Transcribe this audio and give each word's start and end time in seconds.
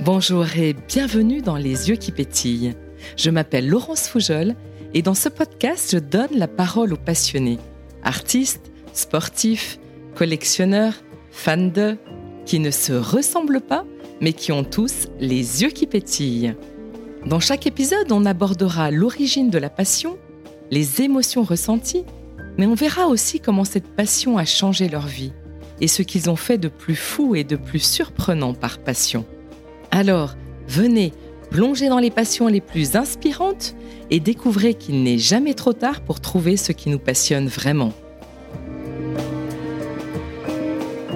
Bonjour 0.00 0.44
et 0.56 0.74
bienvenue 0.74 1.40
dans 1.40 1.56
Les 1.56 1.88
yeux 1.88 1.96
qui 1.96 2.12
pétillent. 2.12 2.74
Je 3.16 3.30
m'appelle 3.30 3.68
Laurence 3.68 4.06
Foujol 4.06 4.54
et 4.92 5.02
dans 5.02 5.14
ce 5.14 5.28
podcast, 5.28 5.90
je 5.92 5.98
donne 5.98 6.36
la 6.36 6.46
parole 6.46 6.92
aux 6.92 6.98
passionnés, 6.98 7.58
artistes, 8.02 8.70
sportifs, 8.92 9.78
collectionneurs, 10.14 10.92
fans 11.30 11.56
de, 11.56 11.96
qui 12.44 12.60
ne 12.60 12.70
se 12.70 12.92
ressemblent 12.92 13.62
pas, 13.62 13.84
mais 14.20 14.34
qui 14.34 14.52
ont 14.52 14.62
tous 14.62 15.08
les 15.20 15.62
yeux 15.62 15.70
qui 15.70 15.86
pétillent. 15.86 16.54
Dans 17.26 17.40
chaque 17.40 17.66
épisode, 17.66 18.12
on 18.12 18.26
abordera 18.26 18.90
l'origine 18.90 19.48
de 19.48 19.58
la 19.58 19.70
passion, 19.70 20.18
les 20.70 21.00
émotions 21.00 21.42
ressenties, 21.42 22.04
mais 22.58 22.66
on 22.66 22.74
verra 22.74 23.06
aussi 23.06 23.40
comment 23.40 23.64
cette 23.64 23.88
passion 23.96 24.38
a 24.38 24.44
changé 24.44 24.88
leur 24.88 25.06
vie 25.06 25.32
et 25.80 25.88
ce 25.88 26.02
qu'ils 26.02 26.30
ont 26.30 26.36
fait 26.36 26.58
de 26.58 26.68
plus 26.68 26.96
fou 26.96 27.34
et 27.34 27.44
de 27.44 27.56
plus 27.56 27.80
surprenant 27.80 28.54
par 28.54 28.78
passion. 28.78 29.24
Alors, 29.90 30.36
venez, 30.68 31.12
plongez 31.50 31.88
dans 31.88 31.98
les 31.98 32.10
passions 32.10 32.48
les 32.48 32.60
plus 32.60 32.96
inspirantes 32.96 33.74
et 34.10 34.20
découvrez 34.20 34.74
qu'il 34.74 35.02
n'est 35.02 35.18
jamais 35.18 35.54
trop 35.54 35.72
tard 35.72 36.00
pour 36.00 36.20
trouver 36.20 36.56
ce 36.56 36.72
qui 36.72 36.90
nous 36.90 36.98
passionne 36.98 37.48
vraiment. 37.48 37.92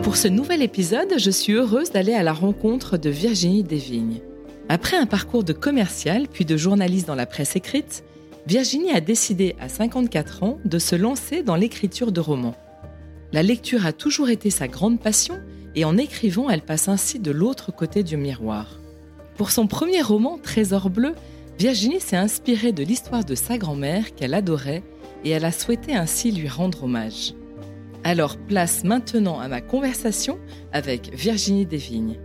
Pour 0.03 0.17
ce 0.17 0.29
nouvel 0.29 0.63
épisode, 0.63 1.15
je 1.19 1.31
suis 1.31 1.53
heureuse 1.53 1.91
d'aller 1.91 2.15
à 2.15 2.23
la 2.23 2.33
rencontre 2.33 2.97
de 2.97 3.11
Virginie 3.11 3.63
Desvignes. 3.63 4.21
Après 4.71 4.97
un 4.97 5.07
parcours 5.07 5.45
de 5.45 5.53
commercial 5.53 6.29
puis 6.33 6.45
de 6.45 6.57
journaliste 6.57 7.07
dans 7.07 7.15
la 7.15 7.27
presse 7.27 7.57
écrite, 7.57 8.05
Virginie 8.47 8.93
a 8.93 9.01
décidé 9.01 9.55
à 9.61 9.69
54 9.69 10.43
ans 10.43 10.59
de 10.65 10.79
se 10.79 10.97
lancer 10.97 11.43
dans 11.43 11.57
l'écriture 11.57 12.13
de 12.13 12.21
romans. 12.21 12.55
La 13.31 13.43
lecture 13.43 13.85
a 13.85 13.93
toujours 13.93 14.31
été 14.31 14.49
sa 14.49 14.69
grande 14.69 15.01
passion 15.01 15.39
et 15.75 15.85
en 15.85 15.99
écrivant, 15.99 16.49
elle 16.49 16.63
passe 16.63 16.89
ainsi 16.89 17.19
de 17.19 17.31
l'autre 17.31 17.73
côté 17.73 18.03
du 18.03 18.17
miroir. 18.17 18.81
Pour 19.37 19.51
son 19.51 19.67
premier 19.67 20.01
roman, 20.01 20.39
Trésor 20.39 20.89
bleu, 20.89 21.15
Virginie 21.59 22.01
s'est 22.01 22.17
inspirée 22.17 22.73
de 22.73 22.83
l'histoire 22.83 23.25
de 23.25 23.35
sa 23.35 23.59
grand-mère 23.59 24.15
qu'elle 24.15 24.33
adorait 24.33 24.83
et 25.25 25.31
elle 25.31 25.45
a 25.45 25.53
souhaité 25.53 25.95
ainsi 25.95 26.33
lui 26.33 26.49
rendre 26.49 26.85
hommage. 26.85 27.35
Alors 28.03 28.39
place 28.39 28.83
maintenant 28.83 29.41
à 29.41 29.49
ma 29.49 29.61
conversation 29.61 30.39
avec 30.73 31.13
Virginie 31.15 31.67
Desvignes. 31.67 32.19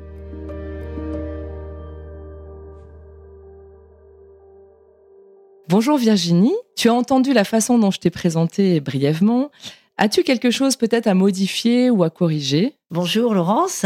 Bonjour 5.68 5.98
Virginie, 5.98 6.56
tu 6.76 6.88
as 6.88 6.94
entendu 6.94 7.34
la 7.34 7.44
façon 7.44 7.78
dont 7.78 7.92
je 7.92 8.00
t'ai 8.00 8.12
présenté 8.12 8.80
brièvement. 8.80 9.50
As-tu 9.98 10.24
quelque 10.24 10.50
chose 10.50 10.76
peut-être 10.76 11.06
à 11.06 11.14
modifier 11.14 11.92
ou 11.92 12.04
à 12.04 12.10
corriger? 12.10 12.74
Bonjour 12.90 13.36
Laurence. 13.36 13.86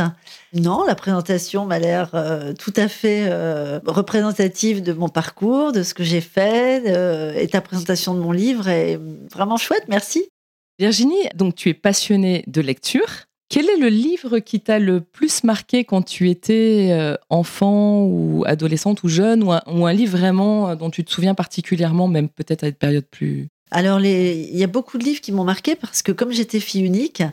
Non, 0.53 0.85
la 0.85 0.95
présentation 0.95 1.65
m'a 1.65 1.79
l'air 1.79 2.11
euh, 2.13 2.53
tout 2.53 2.73
à 2.77 2.87
fait 2.87 3.25
euh, 3.29 3.79
représentative 3.85 4.81
de 4.81 4.93
mon 4.93 5.09
parcours, 5.09 5.73
de 5.73 5.83
ce 5.83 5.93
que 5.93 6.05
j'ai 6.05 6.21
fait, 6.21 6.83
euh, 6.87 7.33
et 7.37 7.47
ta 7.49 7.59
présentation 7.59 8.13
de 8.13 8.21
mon 8.21 8.31
livre 8.31 8.69
est 8.69 8.97
vraiment 9.31 9.57
chouette, 9.57 9.83
merci. 9.89 10.29
Virginie, 10.79 11.27
donc 11.35 11.55
tu 11.55 11.69
es 11.69 11.73
passionnée 11.73 12.45
de 12.47 12.61
lecture. 12.61 13.25
Quel 13.49 13.69
est 13.69 13.77
le 13.77 13.89
livre 13.89 14.39
qui 14.39 14.61
t'a 14.61 14.79
le 14.79 15.01
plus 15.01 15.43
marqué 15.43 15.83
quand 15.83 16.03
tu 16.03 16.29
étais 16.29 17.15
enfant 17.29 18.03
ou 18.03 18.43
adolescente 18.45 19.03
ou 19.03 19.07
jeune, 19.07 19.41
ou 19.43 19.85
un 19.85 19.93
livre 19.93 20.17
vraiment 20.17 20.75
dont 20.75 20.89
tu 20.89 21.05
te 21.05 21.11
souviens 21.11 21.33
particulièrement, 21.33 22.09
même 22.09 22.27
peut-être 22.27 22.65
à 22.65 22.67
une 22.67 22.73
période 22.73 23.05
plus 23.05 23.47
alors, 23.69 23.99
il 23.99 24.57
y 24.57 24.63
a 24.63 24.67
beaucoup 24.67 24.97
de 24.97 25.03
livres 25.03 25.19
qui 25.19 25.33
m'ont 25.33 25.43
marqué 25.43 25.75
parce 25.75 26.01
que 26.01 26.13
comme 26.13 26.31
j'étais 26.31 26.61
fille 26.61 26.83
unique, 26.83 27.23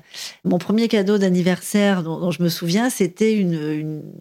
mon 0.45 0.59
premier 0.59 0.89
cadeau 0.89 1.17
d'anniversaire 1.17 2.03
dont, 2.03 2.31
je 2.33 2.43
me 2.43 2.49
souviens, 2.49 2.91
c'était 2.91 3.47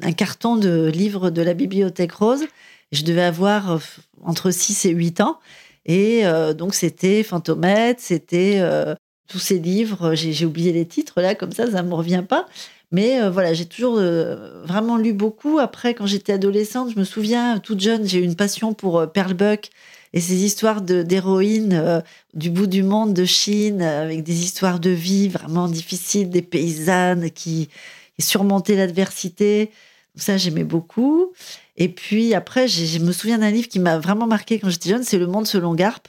un 0.01 0.11
carton 0.11 0.55
de 0.55 0.87
livres 0.93 1.31
de 1.31 1.41
la 1.41 1.55
Bibliothèque 1.55 2.11
Rose. 2.11 2.45
Je 2.91 3.03
devais 3.03 3.23
avoir 3.23 3.71
euh, 3.71 3.77
entre 4.21 4.51
6 4.51 4.85
et 4.85 4.91
8 4.91 5.21
ans. 5.21 5.39
Et 5.87 6.25
euh, 6.25 6.53
donc, 6.53 6.75
c'était 6.75 7.23
Fantomètre, 7.23 7.99
c'était 7.99 8.57
euh, 8.59 8.93
tous 9.27 9.39
ces 9.39 9.57
livres. 9.57 10.13
J'ai 10.13 10.45
oublié 10.45 10.71
les 10.71 10.85
titres 10.85 11.19
là, 11.19 11.33
comme 11.33 11.51
ça, 11.51 11.71
ça 11.71 11.81
ne 11.81 11.89
me 11.89 11.95
revient 11.95 12.23
pas. 12.27 12.45
Mais 12.91 13.27
voilà, 13.27 13.55
j'ai 13.55 13.65
toujours 13.65 13.95
vraiment 13.95 14.97
lu 14.97 15.13
beaucoup. 15.13 15.57
Après, 15.57 15.95
quand 15.95 16.05
j'étais 16.05 16.31
adolescente, 16.31 16.91
je 16.93 16.99
me 16.99 17.03
souviens, 17.03 17.57
toute 17.57 17.79
jeune, 17.79 18.07
j'ai 18.07 18.19
eu 18.19 18.23
une 18.23 18.35
passion 18.35 18.75
pour 18.75 19.11
Pearl 19.11 19.33
Buck 19.33 19.71
et 20.13 20.21
ces 20.21 20.43
histoires 20.43 20.81
d'héroïnes 20.81 21.73
euh, 21.73 22.01
du 22.35 22.51
bout 22.51 22.67
du 22.67 22.83
monde 22.83 23.13
de 23.13 23.25
Chine, 23.25 23.81
avec 23.81 24.23
des 24.23 24.43
histoires 24.43 24.79
de 24.79 24.91
vie 24.91 25.27
vraiment 25.27 25.67
difficiles, 25.67 26.29
des 26.29 26.43
paysannes 26.43 27.31
qui, 27.31 27.69
surmontaient 28.19 28.75
l'adversité. 28.75 29.71
Ça, 30.15 30.37
j'aimais 30.37 30.63
beaucoup. 30.63 31.33
Et 31.77 31.89
puis 31.89 32.35
après, 32.35 32.67
je 32.67 32.99
me 32.99 33.11
souviens 33.11 33.39
d'un 33.39 33.49
livre 33.49 33.67
qui 33.67 33.79
m'a 33.79 33.97
vraiment 33.97 34.27
marqué 34.27 34.59
quand 34.59 34.69
j'étais 34.69 34.89
jeune, 34.89 35.03
c'est 35.03 35.17
Le 35.17 35.25
Monde 35.25 35.47
selon 35.47 35.73
Garp, 35.73 36.07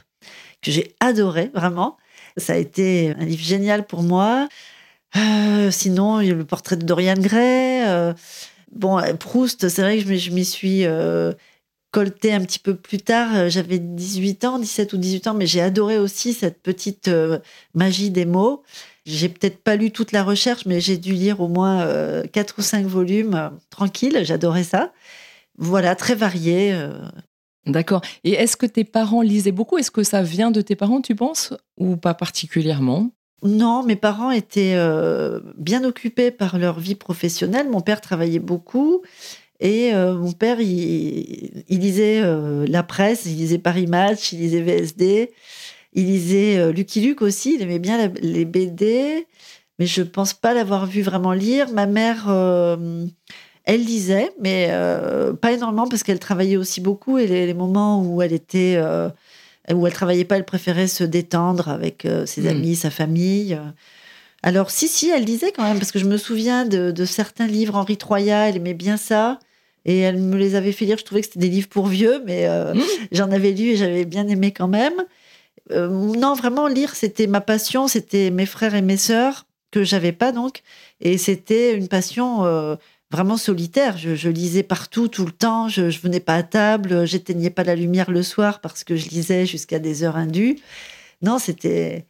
que 0.60 0.70
j'ai 0.70 0.94
adoré, 1.00 1.50
vraiment. 1.54 1.96
Ça 2.36 2.52
a 2.52 2.56
été 2.56 3.14
un 3.18 3.24
livre 3.24 3.42
génial 3.42 3.86
pour 3.86 4.02
moi. 4.02 4.48
Euh, 5.16 5.70
sinon, 5.70 6.20
il 6.20 6.28
y 6.28 6.30
a 6.30 6.34
le 6.34 6.44
portrait 6.44 6.76
de 6.76 6.84
Dorian 6.84 7.14
Gray. 7.14 7.82
Euh, 7.86 8.12
bon, 8.70 9.00
Proust, 9.18 9.68
c'est 9.70 9.82
vrai 9.82 9.98
que 9.98 10.14
je 10.14 10.30
m'y 10.30 10.44
suis 10.44 10.84
un 12.00 12.44
petit 12.44 12.58
peu 12.58 12.74
plus 12.74 12.98
tard. 12.98 13.34
Euh, 13.34 13.48
j'avais 13.48 13.78
18 13.78 14.44
ans, 14.44 14.58
17 14.58 14.92
ou 14.92 14.96
18 14.96 15.26
ans, 15.28 15.34
mais 15.34 15.46
j'ai 15.46 15.60
adoré 15.60 15.98
aussi 15.98 16.32
cette 16.32 16.62
petite 16.62 17.08
euh, 17.08 17.38
magie 17.74 18.10
des 18.10 18.24
mots. 18.24 18.62
J'ai 19.06 19.28
peut-être 19.28 19.62
pas 19.62 19.76
lu 19.76 19.90
toute 19.90 20.12
la 20.12 20.22
recherche, 20.22 20.66
mais 20.66 20.80
j'ai 20.80 20.96
dû 20.96 21.12
lire 21.12 21.40
au 21.40 21.48
moins 21.48 21.82
euh, 21.82 22.24
quatre 22.24 22.58
ou 22.58 22.62
cinq 22.62 22.86
volumes 22.86 23.50
tranquille. 23.70 24.20
J'adorais 24.22 24.64
ça. 24.64 24.92
Voilà, 25.58 25.94
très 25.94 26.14
varié. 26.14 26.74
D'accord. 27.66 28.00
Et 28.24 28.32
est-ce 28.32 28.56
que 28.56 28.66
tes 28.66 28.84
parents 28.84 29.22
lisaient 29.22 29.52
beaucoup? 29.52 29.78
Est-ce 29.78 29.90
que 29.90 30.02
ça 30.02 30.22
vient 30.22 30.50
de 30.50 30.62
tes 30.62 30.74
parents, 30.74 31.00
tu 31.00 31.14
penses, 31.14 31.52
ou 31.78 31.96
pas 31.96 32.14
particulièrement? 32.14 33.10
Non, 33.42 33.84
mes 33.84 33.94
parents 33.94 34.30
étaient 34.30 34.76
bien 35.56 35.84
occupés 35.84 36.30
par 36.30 36.58
leur 36.58 36.80
vie 36.80 36.96
professionnelle. 36.96 37.68
Mon 37.68 37.82
père 37.82 38.00
travaillait 38.00 38.40
beaucoup. 38.40 39.02
Et 39.60 39.94
euh, 39.94 40.14
mon 40.14 40.32
père, 40.32 40.60
il, 40.60 41.62
lisait 41.68 42.20
euh, 42.22 42.66
la 42.68 42.82
presse, 42.82 43.26
il 43.26 43.36
lisait 43.36 43.58
Paris 43.58 43.86
Match, 43.86 44.32
il 44.32 44.40
lisait 44.40 44.62
VSD, 44.62 45.30
il 45.92 46.06
lisait 46.06 46.58
euh, 46.58 46.72
Lucky 46.72 47.00
Luke 47.00 47.22
aussi, 47.22 47.54
il 47.54 47.62
aimait 47.62 47.78
bien 47.78 48.12
les 48.20 48.44
BD, 48.44 49.26
mais 49.78 49.86
je 49.86 50.02
pense 50.02 50.34
pas 50.34 50.54
l'avoir 50.54 50.86
vu 50.86 51.02
vraiment 51.02 51.32
lire. 51.32 51.72
Ma 51.72 51.86
mère, 51.86 52.28
elle 53.64 53.84
lisait, 53.84 54.32
mais 54.40 54.70
pas 55.40 55.52
énormément 55.52 55.88
parce 55.88 56.02
qu'elle 56.02 56.18
travaillait 56.18 56.56
aussi 56.56 56.80
beaucoup 56.80 57.18
et 57.18 57.26
les, 57.26 57.54
moments 57.54 58.02
où 58.02 58.22
elle 58.22 58.32
était, 58.32 58.80
où 59.72 59.86
elle 59.86 59.92
travaillait 59.92 60.24
pas, 60.24 60.36
elle 60.36 60.44
préférait 60.44 60.86
se 60.86 61.04
détendre 61.04 61.68
avec 61.68 62.06
ses 62.26 62.42
hmm. 62.42 62.48
amis, 62.48 62.76
sa 62.76 62.90
famille. 62.90 63.58
Alors, 64.44 64.70
si, 64.70 64.88
si, 64.88 65.08
elle 65.08 65.24
lisait 65.24 65.52
quand 65.52 65.62
même, 65.62 65.78
parce 65.78 65.90
que 65.90 65.98
je 65.98 66.04
me 66.04 66.18
souviens 66.18 66.66
de, 66.66 66.90
de 66.90 67.04
certains 67.06 67.46
livres. 67.46 67.76
Henri 67.76 67.96
Troya, 67.96 68.50
elle 68.50 68.56
aimait 68.56 68.74
bien 68.74 68.98
ça. 68.98 69.38
Et 69.86 70.00
elle 70.00 70.18
me 70.18 70.36
les 70.36 70.54
avait 70.54 70.72
fait 70.72 70.84
lire. 70.84 70.98
Je 70.98 71.04
trouvais 71.04 71.22
que 71.22 71.28
c'était 71.28 71.38
des 71.38 71.48
livres 71.48 71.68
pour 71.68 71.86
vieux, 71.86 72.22
mais 72.26 72.46
euh, 72.46 72.74
mmh. 72.74 72.82
j'en 73.12 73.30
avais 73.30 73.52
lu 73.52 73.70
et 73.70 73.76
j'avais 73.78 74.04
bien 74.04 74.28
aimé 74.28 74.52
quand 74.52 74.68
même. 74.68 75.02
Euh, 75.70 75.88
non, 75.88 76.34
vraiment, 76.34 76.66
lire, 76.68 76.94
c'était 76.94 77.26
ma 77.26 77.40
passion. 77.40 77.88
C'était 77.88 78.30
mes 78.30 78.44
frères 78.44 78.74
et 78.74 78.82
mes 78.82 78.98
sœurs 78.98 79.46
que 79.70 79.82
j'avais 79.82 80.12
pas 80.12 80.30
donc. 80.30 80.60
Et 81.00 81.16
c'était 81.16 81.74
une 81.74 81.88
passion 81.88 82.44
euh, 82.44 82.76
vraiment 83.10 83.38
solitaire. 83.38 83.96
Je, 83.96 84.28
lisais 84.28 84.62
partout, 84.62 85.08
tout 85.08 85.24
le 85.24 85.32
temps. 85.32 85.70
Je, 85.70 85.88
je 85.88 86.00
venais 86.00 86.20
pas 86.20 86.34
à 86.34 86.42
table. 86.42 87.06
J'éteignais 87.06 87.48
pas 87.48 87.64
la 87.64 87.76
lumière 87.76 88.10
le 88.10 88.22
soir 88.22 88.60
parce 88.60 88.84
que 88.84 88.94
je 88.94 89.08
lisais 89.08 89.46
jusqu'à 89.46 89.78
des 89.78 90.04
heures 90.04 90.16
indues. 90.16 90.58
Non, 91.22 91.38
c'était 91.38 92.04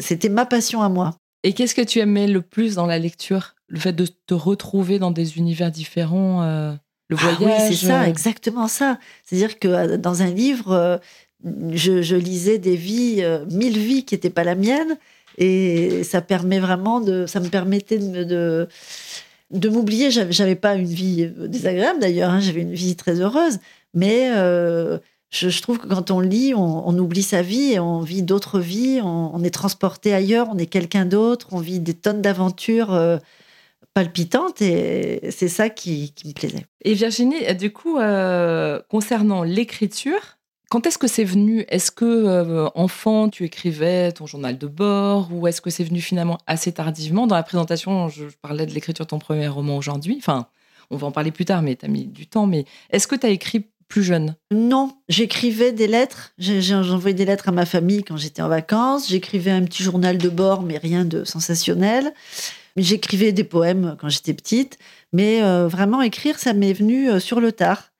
c'était 0.00 0.28
ma 0.28 0.46
passion 0.46 0.82
à 0.82 0.88
moi. 0.88 1.16
Et 1.46 1.52
qu'est-ce 1.52 1.76
que 1.76 1.82
tu 1.82 2.00
aimais 2.00 2.26
le 2.26 2.42
plus 2.42 2.74
dans 2.74 2.86
la 2.86 2.98
lecture? 2.98 3.54
Le 3.68 3.78
fait 3.78 3.92
de 3.92 4.04
te 4.04 4.34
retrouver 4.34 4.98
dans 4.98 5.12
des 5.12 5.38
univers 5.38 5.70
différents, 5.70 6.42
euh, 6.42 6.72
le 7.08 7.16
voyage. 7.16 7.38
Ah 7.40 7.66
oui, 7.68 7.74
c'est 7.76 7.86
ça, 7.86 8.02
euh, 8.02 8.06
exactement 8.06 8.66
ça. 8.66 8.98
C'est-à-dire 9.24 9.60
que 9.60 9.68
euh, 9.68 9.96
dans 9.96 10.22
un 10.22 10.30
livre, 10.30 11.00
je, 11.44 12.16
lisais 12.16 12.58
des 12.58 12.74
vies, 12.74 13.24
mille 13.48 13.78
vies 13.78 14.04
qui 14.04 14.16
n'étaient 14.16 14.28
pas 14.28 14.42
la 14.42 14.56
mienne, 14.56 14.98
et 15.38 16.02
ça 16.02 16.20
permet 16.20 16.58
vraiment 16.58 17.00
de, 17.00 17.26
ça 17.26 17.38
me 17.38 17.48
permettait 17.48 17.98
de, 17.98 18.24
de, 18.24 18.68
de 19.52 19.68
m'oublier. 19.68 20.10
J'avais 20.10 20.56
pas 20.56 20.74
une 20.74 20.86
vie 20.86 21.30
désagréable 21.48 22.00
d'ailleurs, 22.00 22.30
hein, 22.30 22.40
j'avais 22.40 22.62
une 22.62 22.74
vie 22.74 22.96
très 22.96 23.20
heureuse, 23.20 23.58
mais 23.94 24.32
je, 25.30 25.60
trouve 25.60 25.78
que 25.78 25.88
quand 25.88 26.10
on 26.10 26.20
lit, 26.20 26.54
on, 26.54 26.98
oublie 26.98 27.22
sa 27.22 27.42
vie 27.42 27.72
et 27.72 27.78
on 27.78 28.00
vit 28.00 28.22
d'autres 28.22 28.60
vies, 28.60 29.00
on, 29.02 29.42
est 29.42 29.50
transporté 29.50 30.14
ailleurs, 30.14 30.48
on 30.52 30.58
est 30.58 30.66
quelqu'un 30.66 31.04
d'autre, 31.04 31.48
on 31.52 31.58
vit 31.58 31.80
des 31.80 31.94
tonnes 31.94 32.22
d'aventures 32.22 33.20
palpitante 33.96 34.60
et 34.60 35.30
c'est 35.30 35.48
ça 35.48 35.70
qui, 35.70 36.12
me 36.26 36.32
plaisait. 36.34 36.66
Et 36.84 36.92
Virginie, 36.92 37.54
du 37.56 37.72
coup, 37.72 37.98
euh, 37.98 38.78
concernant 38.90 39.42
l'écriture, 39.42 40.36
Quand 40.68 40.86
est-ce 40.86 40.98
que 40.98 41.06
c'est 41.06 41.24
venu? 41.24 41.64
Est-ce 41.68 41.90
que 41.90 42.04
euh, 42.04 42.68
enfant 42.74 43.30
tu 43.30 43.44
écrivais 43.44 44.12
ton 44.12 44.26
journal 44.26 44.58
de 44.58 44.66
bord 44.66 45.30
ou 45.32 45.46
est-ce 45.46 45.62
que 45.62 45.70
c'est 45.70 45.84
venu 45.84 46.02
finalement 46.02 46.36
assez 46.46 46.72
tardivement? 46.72 47.26
Dans 47.26 47.36
la 47.36 47.42
présentation, 47.42 48.08
je, 48.08 48.24
parlais 48.42 48.66
de 48.66 48.72
l'écriture 48.74 49.06
de 49.06 49.08
ton 49.08 49.18
premier 49.18 49.48
roman 49.48 49.78
aujourd'hui. 49.78 50.16
Enfin, 50.18 50.48
on 50.90 50.98
va 50.98 51.06
en 51.06 51.12
parler 51.12 51.30
plus 51.30 51.46
tard, 51.46 51.62
mais 51.62 51.76
tu 51.76 51.86
as 51.86 51.88
mis 51.88 52.04
du 52.04 52.26
temps. 52.26 52.46
Mais 52.46 52.66
est-ce 52.90 53.06
que 53.06 53.16
tu 53.16 53.24
as 53.24 53.30
écrit 53.30 53.64
plus 53.88 54.02
jeune 54.02 54.36
Non, 54.50 54.96
j'écrivais 55.08 55.72
des 55.72 55.86
lettres. 55.86 56.32
J'envoyais 56.38 57.14
des 57.14 57.24
lettres 57.24 57.48
à 57.48 57.52
ma 57.52 57.66
famille 57.66 58.02
quand 58.02 58.16
j'étais 58.16 58.42
en 58.42 58.48
vacances. 58.48 59.08
J'écrivais 59.08 59.50
un 59.50 59.64
petit 59.64 59.82
journal 59.82 60.18
de 60.18 60.28
bord, 60.28 60.62
mais 60.62 60.78
rien 60.78 61.04
de 61.04 61.24
sensationnel. 61.24 62.12
J'écrivais 62.76 63.32
des 63.32 63.44
poèmes 63.44 63.96
quand 64.00 64.08
j'étais 64.08 64.34
petite. 64.34 64.78
Mais 65.12 65.42
euh, 65.42 65.68
vraiment, 65.68 66.02
écrire, 66.02 66.38
ça 66.38 66.52
m'est 66.52 66.72
venu 66.72 67.10
euh, 67.10 67.20
sur 67.20 67.40
le 67.40 67.52
tard. 67.52 67.92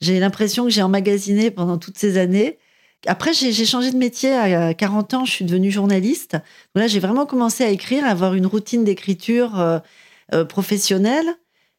J'ai 0.00 0.20
l'impression 0.20 0.64
que 0.64 0.70
j'ai 0.70 0.82
emmagasiné 0.82 1.50
pendant 1.50 1.78
toutes 1.78 1.98
ces 1.98 2.18
années. 2.18 2.58
Après, 3.06 3.32
j'ai 3.32 3.52
changé 3.66 3.92
de 3.92 3.96
métier 3.96 4.32
à 4.32 4.74
40 4.74 5.14
ans, 5.14 5.24
je 5.24 5.30
suis 5.30 5.44
devenue 5.44 5.70
journaliste. 5.70 6.38
Là, 6.74 6.86
j'ai 6.86 6.98
vraiment 6.98 7.24
commencé 7.24 7.62
à 7.62 7.70
écrire, 7.70 8.04
à 8.04 8.08
avoir 8.08 8.34
une 8.34 8.46
routine 8.46 8.84
d'écriture 8.84 9.60
euh, 9.60 10.44
professionnelle 10.44 11.36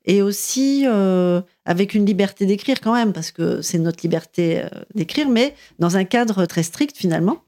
et 0.07 0.21
aussi 0.21 0.83
euh, 0.87 1.41
avec 1.65 1.93
une 1.93 2.05
liberté 2.05 2.45
d'écrire 2.45 2.79
quand 2.81 2.93
même, 2.93 3.13
parce 3.13 3.31
que 3.31 3.61
c'est 3.61 3.77
notre 3.77 4.01
liberté 4.01 4.63
euh, 4.63 4.69
d'écrire, 4.95 5.29
mais 5.29 5.53
dans 5.79 5.97
un 5.97 6.05
cadre 6.05 6.45
très 6.45 6.63
strict 6.63 6.97
finalement. 6.97 7.43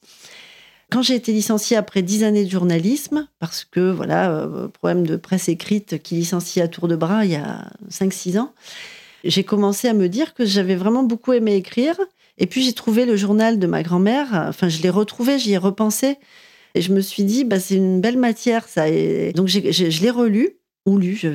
Quand 0.91 1.01
j'ai 1.01 1.15
été 1.15 1.31
licenciée 1.31 1.77
après 1.77 2.01
dix 2.01 2.23
années 2.23 2.43
de 2.43 2.49
journalisme, 2.49 3.27
parce 3.39 3.63
que 3.63 3.91
voilà, 3.91 4.31
euh, 4.31 4.67
problème 4.67 5.07
de 5.07 5.15
presse 5.15 5.47
écrite 5.47 6.01
qui 6.03 6.15
licencie 6.15 6.59
à 6.61 6.67
tour 6.67 6.87
de 6.87 6.95
bras 6.95 7.25
il 7.25 7.31
y 7.31 7.35
a 7.35 7.71
5-6 7.89 8.39
ans, 8.39 8.53
j'ai 9.23 9.43
commencé 9.43 9.87
à 9.87 9.93
me 9.93 10.09
dire 10.09 10.33
que 10.33 10.45
j'avais 10.45 10.75
vraiment 10.75 11.03
beaucoup 11.03 11.33
aimé 11.33 11.55
écrire. 11.55 11.95
Et 12.37 12.47
puis 12.47 12.63
j'ai 12.63 12.73
trouvé 12.73 13.05
le 13.05 13.17
journal 13.17 13.59
de 13.59 13.67
ma 13.67 13.83
grand-mère, 13.83 14.45
enfin 14.47 14.69
je 14.69 14.81
l'ai 14.81 14.89
retrouvé, 14.89 15.39
j'y 15.39 15.53
ai 15.53 15.57
repensé. 15.57 16.17
Et 16.75 16.81
je 16.81 16.93
me 16.93 17.01
suis 17.01 17.23
dit, 17.23 17.43
bah, 17.43 17.59
c'est 17.59 17.75
une 17.75 17.99
belle 17.99 18.17
matière, 18.17 18.67
ça. 18.67 18.85
Donc 19.33 19.47
je 19.47 20.01
l'ai 20.01 20.09
relu 20.09 20.58
lu, 20.97 21.15
je, 21.15 21.29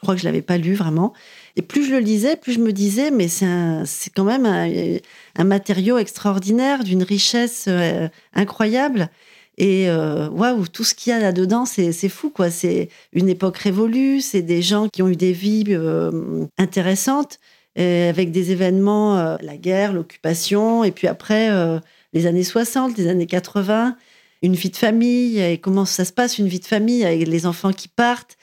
crois 0.00 0.14
que 0.14 0.20
je 0.20 0.26
l'avais 0.26 0.42
pas 0.42 0.58
lu 0.58 0.74
vraiment. 0.74 1.12
Et 1.56 1.62
plus 1.62 1.86
je 1.86 1.92
le 1.92 1.98
lisais, 1.98 2.36
plus 2.36 2.52
je 2.52 2.60
me 2.60 2.72
disais, 2.72 3.10
mais 3.10 3.28
c'est 3.28 4.10
quand 4.14 4.24
même 4.24 4.46
un, 4.46 5.44
matériau 5.44 5.98
extraordinaire, 5.98 6.84
d'une 6.84 7.02
richesse 7.02 7.64
euh, 7.68 8.08
incroyable. 8.34 9.08
Et 9.58 9.88
euh, 9.88 10.28
waouh, 10.28 10.68
tout 10.68 10.84
ce 10.84 10.94
qu'il 10.94 11.12
y 11.12 11.16
a 11.16 11.18
là-dedans, 11.18 11.64
c'est 11.64 12.08
fou, 12.10 12.28
quoi. 12.28 12.50
C'est 12.50 12.90
une 13.14 13.28
époque 13.30 13.56
révolue, 13.56 14.20
c'est 14.20 14.42
des 14.42 14.60
gens 14.60 14.88
qui 14.88 15.02
ont 15.02 15.08
eu 15.08 15.16
des 15.16 15.32
vies 15.32 15.64
euh, 15.70 16.44
intéressantes, 16.58 17.38
avec 17.78 18.30
des 18.30 18.52
événements, 18.52 19.36
la 19.42 19.56
guerre, 19.58 19.92
l'occupation, 19.92 20.82
et 20.82 20.92
puis 20.92 21.08
après, 21.08 21.50
les 22.14 22.26
années 22.26 22.42
60, 22.42 22.96
les 22.96 23.06
années 23.06 23.26
80, 23.26 23.98
une 24.42 24.54
vie 24.54 24.70
de 24.70 24.76
famille, 24.76 25.40
et 25.40 25.58
comment 25.58 25.84
ça 25.84 26.04
se 26.04 26.12
passe, 26.12 26.38
une 26.38 26.48
vie 26.48 26.60
de 26.60 26.64
famille 26.64 27.04
avec 27.04 27.26
les 27.26 27.46
enfants 27.46 27.72
qui 27.72 27.88
partent. 27.88 28.36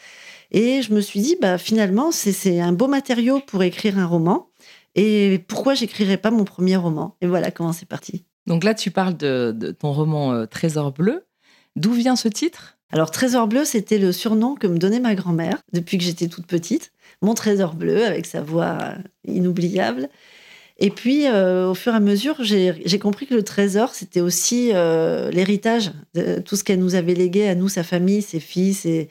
Et 0.54 0.84
je 0.84 0.94
me 0.94 1.02
suis 1.02 1.20
dit, 1.20 1.36
bah, 1.42 1.58
finalement, 1.58 2.12
c'est 2.12 2.60
un 2.60 2.72
beau 2.72 2.88
matériau 2.88 3.40
pour 3.40 3.64
écrire 3.64 3.98
un 3.98 4.06
roman. 4.06 4.50
Et 4.96 5.44
pourquoi 5.48 5.74
j'écrirais 5.74 6.18
pas 6.18 6.30
mon 6.30 6.46
premier 6.46 6.76
roman? 6.76 7.18
Et 7.22 7.28
voilà 7.28 7.50
comment 7.50 7.74
c'est 7.74 7.88
parti. 7.88 8.26
Donc 8.46 8.64
là, 8.64 8.76
tu 8.76 8.92
parles 8.92 9.18
de, 9.18 9.76
ton 9.78 9.92
roman 9.92 10.34
euh, 10.34 10.46
Trésor 10.46 10.92
bleu. 10.92 11.26
D'où 11.76 11.94
vient 11.94 12.16
ce 12.16 12.28
titre? 12.28 12.78
Alors, 12.92 13.10
Trésor 13.10 13.48
bleu, 13.48 13.66
c'était 13.66 13.98
le 13.98 14.12
surnom 14.12 14.54
que 14.54 14.68
me 14.68 14.78
donnait 14.78 15.00
ma 15.00 15.16
grand-mère 15.16 15.58
depuis 15.74 15.98
que 15.98 16.04
j'étais 16.04 16.28
toute 16.28 16.46
petite. 16.46 16.92
Mon 17.24 17.34
trésor 17.34 17.74
bleu, 17.74 18.06
avec 18.06 18.28
sa 18.28 18.42
voix 18.42 18.78
euh, 18.80 18.96
inoubliable. 19.26 20.10
Et 20.78 20.92
puis, 20.92 21.26
euh, 21.28 21.72
au 21.72 21.74
fur 21.74 21.94
et 21.94 21.96
à 21.96 22.00
mesure, 22.00 22.36
j'ai 22.42 23.00
compris 23.00 23.26
que 23.26 23.34
le 23.34 23.44
trésor, 23.44 23.96
c'était 23.96 24.22
aussi 24.22 24.68
l'héritage 24.68 25.92
de 26.14 26.40
tout 26.40 26.56
ce 26.56 26.64
qu'elle 26.64 26.80
nous 26.80 26.94
avait 26.94 27.16
légué 27.16 27.48
à 27.48 27.56
nous, 27.56 27.70
sa 27.70 27.84
famille, 27.84 28.22
ses 28.22 28.40
fils 28.40 28.86
et 28.86 29.10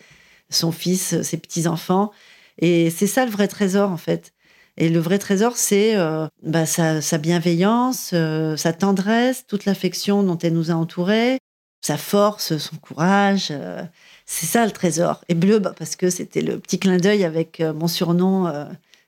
son 0.53 0.73
fils, 0.73 1.23
ses 1.23 1.37
petits-enfants. 1.39 2.11
Et 2.59 2.91
c'est 2.91 3.07
ça 3.07 3.25
le 3.25 3.31
vrai 3.31 3.49
trésor, 3.49 3.91
en 3.91 3.97
fait. 3.97 4.33
Et 4.77 4.89
le 4.89 5.01
vrai 5.01 5.19
trésor, 5.19 5.57
c'est 5.57 5.97
euh, 5.97 6.27
bah, 6.43 6.65
sa, 6.67 7.01
bienveillance, 7.19 8.11
euh, 8.15 8.57
sa 8.57 8.73
tendresse, 8.73 9.47
toute 9.47 9.67
l'affection 9.67 10.23
dont 10.23 10.39
elle 10.39 10.55
nous 10.55 10.71
a 10.71 10.75
entourés, 10.75 11.39
sa 11.83 11.99
force, 11.99 12.57
son 12.57 12.77
courage. 12.77 13.49
Euh, 13.51 13.83
c'est 14.25 14.47
ça 14.47 14.65
le 14.65 14.73
trésor. 14.73 15.23
Et 15.29 15.35
bleu, 15.35 15.59
bah, 15.59 15.75
parce 15.77 15.97
que 15.97 16.09
c'était 16.09 16.41
le 16.41 16.59
petit 16.59 16.79
clin 16.79 16.97
d'œil 16.97 17.25
avec 17.25 17.61
mon 17.61 17.89
surnom 17.89 18.51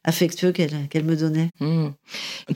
affectueux 0.05 0.53
qu'elle 0.53 1.05
me 1.05 1.17
donnait. 1.17 1.49
Mmh. 1.61 1.89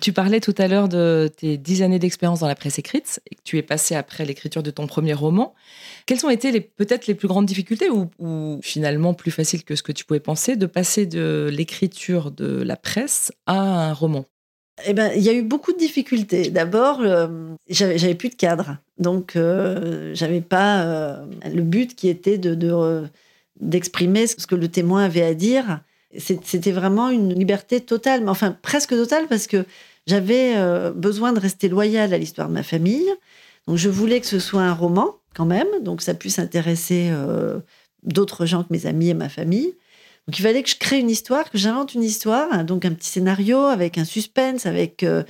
Tu 0.00 0.12
parlais 0.12 0.40
tout 0.40 0.54
à 0.58 0.68
l'heure 0.68 0.88
de 0.88 1.30
tes 1.34 1.56
dix 1.56 1.82
années 1.82 1.98
d'expérience 1.98 2.40
dans 2.40 2.46
la 2.46 2.54
presse 2.54 2.78
écrite 2.78 3.20
et 3.30 3.34
que 3.34 3.40
tu 3.42 3.56
es 3.56 3.62
passé 3.62 3.94
après 3.94 4.26
l'écriture 4.26 4.62
de 4.62 4.70
ton 4.70 4.86
premier 4.86 5.14
roman. 5.14 5.54
Quelles 6.06 6.24
ont 6.26 6.30
été 6.30 6.60
peut-être 6.60 7.06
les 7.06 7.14
plus 7.14 7.26
grandes 7.26 7.46
difficultés 7.46 7.88
ou, 7.90 8.60
finalement 8.62 9.14
plus 9.14 9.30
facile 9.30 9.64
que 9.64 9.74
ce 9.74 9.82
que 9.82 9.92
tu 9.92 10.04
pouvais 10.04 10.20
penser 10.20 10.56
de 10.56 10.66
passer 10.66 11.06
de 11.06 11.50
l'écriture 11.50 12.30
de 12.30 12.62
la 12.62 12.76
presse 12.76 13.32
à 13.46 13.58
un 13.58 13.92
roman? 13.94 14.26
Eh 14.86 14.92
ben, 14.92 15.10
il 15.16 15.22
y 15.22 15.28
a 15.28 15.32
eu 15.32 15.42
beaucoup 15.42 15.72
de 15.72 15.78
difficultés. 15.78 16.50
D'abord, 16.50 17.00
euh, 17.00 17.26
j'avais 17.68 18.14
plus 18.14 18.28
de 18.28 18.36
cadre, 18.36 18.76
donc 18.98 19.34
euh, 19.34 20.14
j'avais 20.14 20.40
pas 20.40 20.82
euh, 20.82 21.26
le 21.52 21.62
but 21.62 21.96
qui 21.96 22.08
était 22.08 22.38
de 22.38 23.08
d'exprimer 23.60 24.28
ce 24.28 24.46
que 24.46 24.54
le 24.54 24.68
témoin 24.68 25.02
avait 25.02 25.24
à 25.24 25.34
dire 25.34 25.80
c'était 26.16 26.72
vraiment 26.72 27.10
une 27.10 27.34
liberté 27.34 27.80
totale, 27.80 28.22
mais 28.22 28.30
enfin 28.30 28.56
presque 28.62 28.90
totale, 28.90 29.26
parce 29.28 29.46
que 29.46 29.64
j'avais 30.06 30.54
euh, 30.56 30.90
besoin 30.90 31.32
de 31.32 31.40
rester 31.40 31.68
loyale 31.68 32.14
à 32.14 32.18
l'histoire 32.18 32.48
de 32.48 32.54
ma 32.54 32.62
famille. 32.62 33.08
Donc 33.66 33.76
je 33.76 33.90
voulais 33.90 34.20
que 34.20 34.26
ce 34.26 34.38
soit 34.38 34.62
un 34.62 34.72
roman 34.72 35.16
quand 35.34 35.44
même, 35.44 35.68
donc 35.82 36.00
ça 36.00 36.14
puisse 36.14 36.38
intéresser 36.38 37.08
euh, 37.10 37.60
d'autres 38.02 38.46
gens 38.46 38.62
que 38.62 38.72
mes 38.72 38.86
amis 38.86 39.10
et 39.10 39.14
ma 39.14 39.28
famille. 39.28 39.74
Donc 40.26 40.38
il 40.38 40.42
fallait 40.42 40.62
que 40.62 40.70
je 40.70 40.76
crée 40.76 40.98
une 40.98 41.10
histoire, 41.10 41.50
que 41.50 41.58
j'invente 41.58 41.94
une 41.94 42.02
histoire, 42.02 42.64
donc 42.64 42.84
un 42.84 42.92
petit 42.92 43.08
scénario 43.08 43.58
avec 43.58 43.98
un 43.98 44.04
suspense, 44.04 44.66
avec 44.66 45.02
euh, 45.02 45.22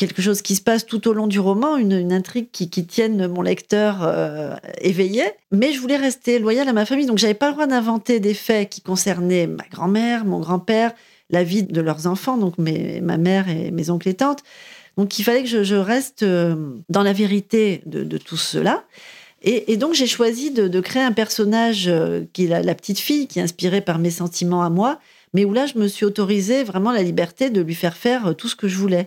quelque 0.00 0.22
chose 0.22 0.40
qui 0.40 0.56
se 0.56 0.62
passe 0.62 0.86
tout 0.86 1.08
au 1.08 1.12
long 1.12 1.26
du 1.26 1.38
roman, 1.40 1.76
une, 1.76 2.10
intrigue 2.10 2.48
qui, 2.50 2.68
tienne 2.86 3.26
mon 3.26 3.42
lecteur 3.42 3.98
euh, 4.00 4.56
éveillé. 4.80 5.24
Mais 5.52 5.74
je 5.74 5.80
voulais 5.80 5.98
rester 5.98 6.38
loyale 6.38 6.70
à 6.70 6.72
ma 6.72 6.86
famille, 6.86 7.04
donc 7.04 7.18
j'avais 7.18 7.34
pas 7.34 7.48
le 7.48 7.52
droit 7.52 7.66
d'inventer 7.66 8.18
des 8.18 8.32
faits 8.32 8.70
qui 8.70 8.80
concernaient 8.80 9.46
ma 9.46 9.64
grand-mère, 9.70 10.24
mon 10.24 10.40
grand-père, 10.40 10.92
la 11.28 11.44
vie 11.44 11.64
de 11.64 11.82
leurs 11.82 12.06
enfants, 12.06 12.38
donc 12.38 12.54
ma 12.56 13.18
mère 13.18 13.50
et 13.50 13.70
mes 13.72 13.90
oncles 13.90 14.08
et 14.08 14.14
tantes. 14.14 14.42
Donc 14.96 15.18
il 15.18 15.22
fallait 15.22 15.42
que 15.42 15.62
je, 15.62 15.74
reste 15.74 16.22
euh, 16.22 16.56
dans 16.88 17.02
la 17.02 17.12
vérité 17.12 17.82
de, 17.84 18.16
tout 18.16 18.38
cela. 18.38 18.84
Et, 19.42 19.76
donc 19.76 19.92
j'ai 19.92 20.06
choisi 20.06 20.50
de, 20.50 20.80
créer 20.80 21.02
un 21.02 21.12
personnage 21.12 21.88
euh, 21.88 22.22
qui 22.32 22.46
est 22.46 22.48
la, 22.48 22.62
la, 22.62 22.74
petite 22.74 22.98
fille, 22.98 23.26
qui 23.26 23.38
est 23.38 23.42
inspirée 23.42 23.82
par 23.82 23.98
mes 23.98 24.10
sentiments 24.10 24.62
à 24.62 24.70
moi, 24.70 24.98
mais 25.34 25.44
où 25.44 25.52
là 25.52 25.66
je 25.66 25.78
me 25.78 25.88
suis 25.88 26.06
autorisée 26.06 26.64
vraiment 26.64 26.90
la 26.90 27.02
liberté 27.02 27.50
de 27.50 27.60
lui 27.60 27.74
faire 27.74 27.98
faire 27.98 28.34
tout 28.34 28.48
ce 28.48 28.56
que 28.56 28.66
je 28.66 28.78
voulais. 28.78 29.06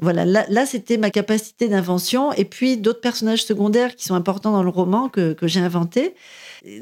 Voilà, 0.00 0.24
là, 0.24 0.66
c'était 0.66 0.96
ma 0.96 1.10
capacité 1.10 1.68
d'invention. 1.68 2.32
Et 2.32 2.44
puis 2.44 2.76
d'autres 2.76 3.00
personnages 3.00 3.44
secondaires 3.44 3.96
qui 3.96 4.04
sont 4.04 4.14
importants 4.14 4.52
dans 4.52 4.62
le 4.62 4.68
roman 4.68 5.08
que, 5.08 5.34
j'ai 5.42 5.60
inventés. 5.60 6.14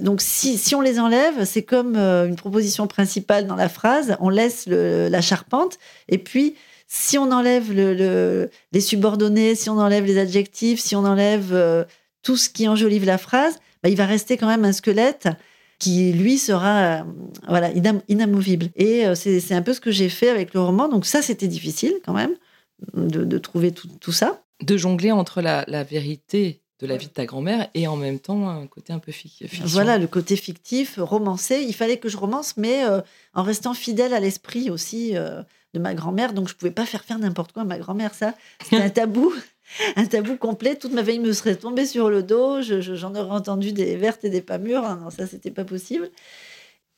Donc 0.00 0.20
si, 0.20 0.74
on 0.74 0.80
les 0.80 1.00
enlève, 1.00 1.44
c'est 1.44 1.62
comme 1.62 1.96
euh, 1.96 2.26
une 2.26 2.36
proposition 2.36 2.86
principale 2.86 3.46
dans 3.46 3.56
la 3.56 3.68
phrase, 3.68 4.16
on 4.20 4.28
laisse 4.28 4.66
la 4.66 5.20
charpente. 5.20 5.78
Et 6.08 6.18
puis 6.18 6.54
si 6.88 7.18
on 7.18 7.32
enlève 7.32 7.72
les 7.72 8.80
subordonnés, 8.80 9.54
si 9.54 9.70
on 9.70 9.78
enlève 9.78 10.04
les 10.04 10.18
adjectifs, 10.18 10.80
si 10.80 10.94
on 10.94 11.04
enlève 11.04 11.52
euh, 11.52 11.84
tout 12.22 12.36
ce 12.36 12.48
qui 12.48 12.68
enjolive 12.68 13.04
la 13.04 13.18
phrase, 13.18 13.56
bah, 13.82 13.88
il 13.88 13.96
va 13.96 14.06
rester 14.06 14.36
quand 14.36 14.46
même 14.46 14.64
un 14.64 14.72
squelette 14.72 15.28
qui 15.78 16.12
lui 16.12 16.38
sera 16.38 16.78
euh, 16.78 17.02
voilà 17.48 17.70
inamovible. 18.08 18.68
Et 18.76 19.04
c'est 19.14 19.54
un 19.54 19.62
peu 19.62 19.72
ce 19.72 19.80
que 19.80 19.90
j'ai 19.90 20.10
fait 20.10 20.28
avec 20.28 20.52
le 20.52 20.60
roman. 20.60 20.88
Donc 20.88 21.06
ça, 21.06 21.22
c'était 21.22 21.48
difficile 21.48 21.94
quand 22.04 22.14
même 22.14 22.34
de, 22.94 23.38
trouver 23.38 23.72
tout, 23.72 24.12
ça. 24.12 24.42
De 24.62 24.76
jongler 24.76 25.12
entre 25.12 25.40
la, 25.40 25.84
vérité 25.84 26.60
de 26.80 26.86
la 26.86 26.96
vie 26.96 27.06
de 27.06 27.12
ta 27.12 27.24
grand-mère 27.24 27.70
et 27.72 27.86
en 27.86 27.96
même 27.96 28.18
temps 28.18 28.50
un 28.50 28.66
côté 28.66 28.92
un 28.92 28.98
peu 28.98 29.12
fictif. 29.12 29.62
Voilà, 29.64 29.96
le 29.96 30.06
côté 30.06 30.36
fictif, 30.36 30.98
romancé. 30.98 31.64
Il 31.66 31.72
fallait 31.72 31.96
que 31.96 32.08
je 32.08 32.18
romance, 32.18 32.56
mais 32.58 32.84
euh, 32.84 33.00
en 33.32 33.42
restant 33.42 33.72
fidèle 33.72 34.12
à 34.12 34.20
l'esprit 34.20 34.68
aussi 34.68 35.16
euh, 35.16 35.42
de 35.72 35.78
ma 35.78 35.94
grand-mère. 35.94 36.34
Donc 36.34 36.48
je 36.48 36.54
pouvais 36.54 36.70
pas 36.70 36.84
faire 36.84 37.02
faire 37.02 37.18
n'importe 37.18 37.52
quoi 37.52 37.62
à 37.62 37.64
ma 37.64 37.78
grand-mère. 37.78 38.14
Ça, 38.14 38.34
c'était 38.62 38.82
un 38.82 38.90
tabou. 38.90 39.32
un 39.96 40.04
tabou 40.04 40.36
complet. 40.36 40.76
Toute 40.76 40.92
ma 40.92 41.02
veille 41.02 41.18
me 41.18 41.32
serait 41.32 41.56
tombée 41.56 41.86
sur 41.86 42.10
le 42.10 42.22
dos. 42.22 42.60
J'en 42.60 43.14
aurais 43.14 43.34
entendu 43.34 43.72
des 43.72 43.96
vertes 43.96 44.24
et 44.24 44.30
des 44.30 44.42
pas 44.42 44.58
mûres. 44.58 44.82
Non, 44.82 45.08
ça, 45.08 45.26
c'était 45.26 45.50
pas 45.50 45.64
possible. 45.64 46.10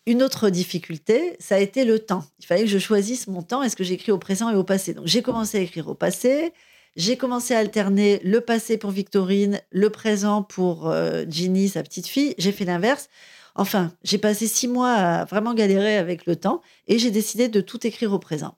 Une 0.09 0.23
autre 0.23 0.49
difficulté, 0.49 1.37
ça 1.39 1.57
a 1.57 1.59
été 1.59 1.85
le 1.85 1.99
temps. 1.99 2.25
Il 2.39 2.47
fallait 2.47 2.63
que 2.63 2.71
je 2.71 2.79
choisisse 2.79 3.27
mon 3.27 3.43
temps. 3.43 3.63
Est-ce 3.63 3.77
que 3.77 3.85
j'écris 3.85 4.11
au 4.11 4.17
présent 4.17 4.49
et 4.49 4.55
au 4.55 4.65
passé 4.65 4.95
Donc 4.95 5.07
j'ai 5.07 5.21
commencé 5.21 5.59
à 5.59 5.61
écrire 5.61 5.87
au 5.87 5.95
passé. 5.95 6.55
J'ai 6.97 7.19
commencé 7.19 7.55
à 7.55 7.59
alterner 7.59 8.19
le 8.25 8.41
passé 8.41 8.79
pour 8.79 8.91
Victorine, 8.91 9.61
le 9.71 9.91
présent 9.91 10.43
pour 10.43 10.89
euh, 10.89 11.27
Ginny, 11.29 11.69
sa 11.69 11.83
petite 11.83 12.07
fille. 12.07 12.35
J'ai 12.39 12.53
fait 12.53 12.65
l'inverse. 12.65 13.11
Enfin, 13.55 13.93
j'ai 14.03 14.17
passé 14.17 14.47
six 14.47 14.67
mois 14.67 14.95
à 14.95 15.25
vraiment 15.27 15.53
galérer 15.53 15.99
avec 15.99 16.25
le 16.25 16.37
temps 16.37 16.63
et 16.87 16.99
j'ai 16.99 17.11
décidé 17.11 17.49
de 17.49 17.61
tout 17.61 17.87
écrire 17.87 18.15
au 18.15 18.19
présent. 18.19 18.57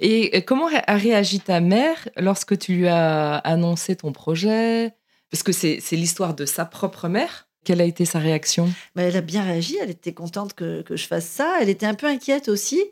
Et 0.00 0.42
comment 0.46 0.70
a 0.72 0.96
réagi 0.96 1.40
ta 1.40 1.60
mère 1.60 2.08
lorsque 2.16 2.58
tu 2.58 2.72
lui 2.72 2.88
as 2.88 3.36
annoncé 3.36 3.94
ton 3.94 4.12
projet? 4.12 4.94
Parce 5.30 5.42
que 5.42 5.52
c'est 5.52 5.82
l'histoire 5.92 6.32
de 6.32 6.46
sa 6.46 6.64
propre 6.64 7.08
mère. 7.08 7.47
Quelle 7.64 7.80
a 7.80 7.84
été 7.84 8.04
sa 8.04 8.18
réaction? 8.18 8.70
Bah, 8.94 9.02
Elle 9.02 9.16
a 9.16 9.20
bien 9.20 9.42
réagi, 9.42 9.76
elle 9.80 9.90
était 9.90 10.14
contente 10.14 10.54
que, 10.54 10.82
que, 10.82 10.96
je 10.96 11.06
fasse 11.06 11.26
ça. 11.26 11.58
Elle 11.60 11.68
était 11.68 11.86
un 11.86 11.94
peu 11.94 12.06
inquiète 12.06 12.48
aussi. 12.48 12.82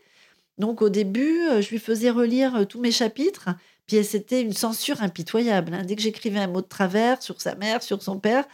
Donc 0.58 0.82
au 0.82 0.88
début, 0.88 1.46
euh, 1.48 1.60
je 1.60 1.70
lui 1.70 1.78
faisais 1.78 2.10
relire 2.10 2.56
euh, 2.56 2.64
tous 2.64 2.80
mes 2.80 2.92
chapitres. 2.92 3.48
Puis 3.86 4.02
c'était 4.04 4.40
une 4.40 4.52
censure 4.52 5.02
impitoyable. 5.02 5.74
Hein. 5.74 5.82
Dès 5.84 5.96
que 5.96 6.02
j'écrivais 6.02 6.40
un 6.40 6.48
mot 6.48 6.60
de 6.60 6.66
travers 6.66 7.22
sur 7.22 7.40
sa 7.40 7.54
mère, 7.54 7.82
sur 7.82 8.02
son 8.02 8.18
père, 8.18 8.44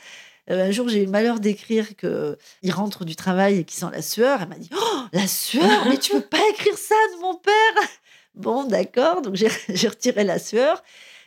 euh, 0.51 0.69
un 0.69 0.71
jour, 0.71 0.89
j'ai 0.89 1.03
eu 1.03 1.05
le 1.05 1.11
malheur 1.11 1.41
d'écrire 1.41 1.97
qu'il 1.97 2.73
rentre 2.73 3.05
du 3.05 3.17
travail 3.17 3.59
et 3.59 3.65
qu'il 3.65 3.79
sent 3.79 3.91
la 3.93 4.03
sueur. 4.03 4.43
Elle 4.43 4.49
m'a 4.49 4.57
dit 4.57 4.71
Oh, 4.75 5.01
la 5.13 5.27
sueur 5.27 5.87
Mais 5.89 5.97
tu 5.97 6.13
peux 6.13 6.21
pas 6.21 6.41
écrire 6.51 6.77
ça 6.77 6.95
de 7.17 7.23
mon 7.23 7.37
père? 7.37 7.89
Bon, 8.35 8.65
d'accord. 8.65 9.23
Donc, 9.23 9.35
j'ai 9.69 9.89
retiré 9.89 10.25
la 10.25 10.39
sueur. 10.39 10.83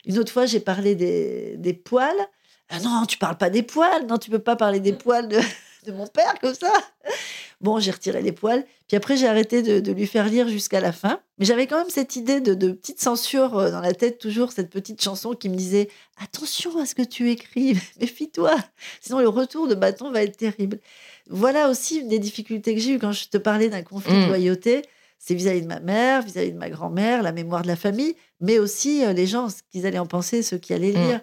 Une 0.06 0.20
autre 0.20 0.32
fois, 0.32 0.46
j'ai 0.46 0.60
parlé 0.60 0.96
des, 0.96 1.56
des 1.58 1.74
poils. 1.74 2.28
Ah 2.70 2.80
non, 2.80 3.06
tu 3.06 3.18
parles 3.18 3.38
pas 3.38 3.50
des 3.50 3.64
poils. 3.64 4.06
Non, 4.08 4.18
tu 4.18 4.30
peux 4.30 4.40
pas 4.40 4.56
parler 4.56 4.80
des 4.80 4.94
poils 4.94 5.28
de, 5.28 5.40
de 5.86 5.92
mon 5.92 6.08
père 6.08 6.36
comme 6.42 6.56
ça. 6.56 6.72
Bon, 7.62 7.80
j'ai 7.80 7.92
retiré 7.92 8.22
les 8.22 8.32
poils. 8.32 8.66
Puis 8.88 8.98
après, 8.98 9.18
j'ai 9.18 9.28
arrêté 9.28 9.62
de, 9.62 9.92
lui 9.92 10.08
faire 10.08 10.28
lire 10.28 10.48
jusqu'à 10.48 10.80
la 10.80 10.92
fin. 10.92 11.20
Mais 11.38 11.46
j'avais 11.46 11.68
quand 11.68 11.78
même 11.78 11.90
cette 11.90 12.16
idée 12.16 12.42
de, 12.42 12.54
de, 12.54 12.72
petite 12.72 13.02
censure 13.02 13.58
euh, 13.58 13.72
dans 13.72 13.80
la 13.80 13.94
tête, 13.94 14.20
toujours 14.20 14.52
cette 14.52 14.70
petite 14.70 15.02
chanson 15.02 15.34
qui 15.34 15.50
me 15.50 15.56
disait 15.56 15.90
Attention 16.22 16.78
à 16.80 16.86
ce 16.86 16.96
que 16.96 17.02
tu 17.02 17.30
écris, 17.32 17.78
méfie-toi. 18.00 18.56
Sinon, 19.02 19.20
le 19.20 19.30
retour 19.30 19.68
de 19.68 19.76
bâton 19.76 20.12
va 20.12 20.24
être 20.24 20.38
terrible. 20.38 20.80
Voilà 21.30 21.70
aussi 21.70 21.98
une 22.00 22.10
des 22.10 22.20
difficultés 22.20 22.76
que 22.76 22.82
j'ai 22.82 22.94
eues 22.94 23.00
quand 23.00 23.12
je 23.14 23.30
te 23.30 23.38
parlais 23.38 23.70
d'un 23.70 23.84
conflit 23.84 24.14
de 24.14 24.26
mmh. 24.26 24.28
loyauté. 24.28 24.82
C'est 25.18 25.34
vis-à-vis 25.34 25.62
de 25.62 25.68
ma 25.68 25.80
mère, 25.80 26.22
vis-à-vis 26.22 26.52
de 26.52 26.58
ma 26.58 26.70
grand-mère, 26.70 27.24
la 27.24 27.32
mémoire 27.32 27.64
de 27.64 27.68
la 27.68 27.76
famille, 27.76 28.16
mais 28.42 28.60
aussi 28.60 29.04
euh, 29.04 29.14
les 29.14 29.26
gens, 29.26 29.50
ce 29.50 29.62
qu'ils 29.72 29.88
allaient 29.88 29.98
en 29.98 30.06
penser, 30.06 30.44
ceux 30.44 30.58
qui 30.58 30.74
allaient 30.74 30.94
mmh. 30.94 31.22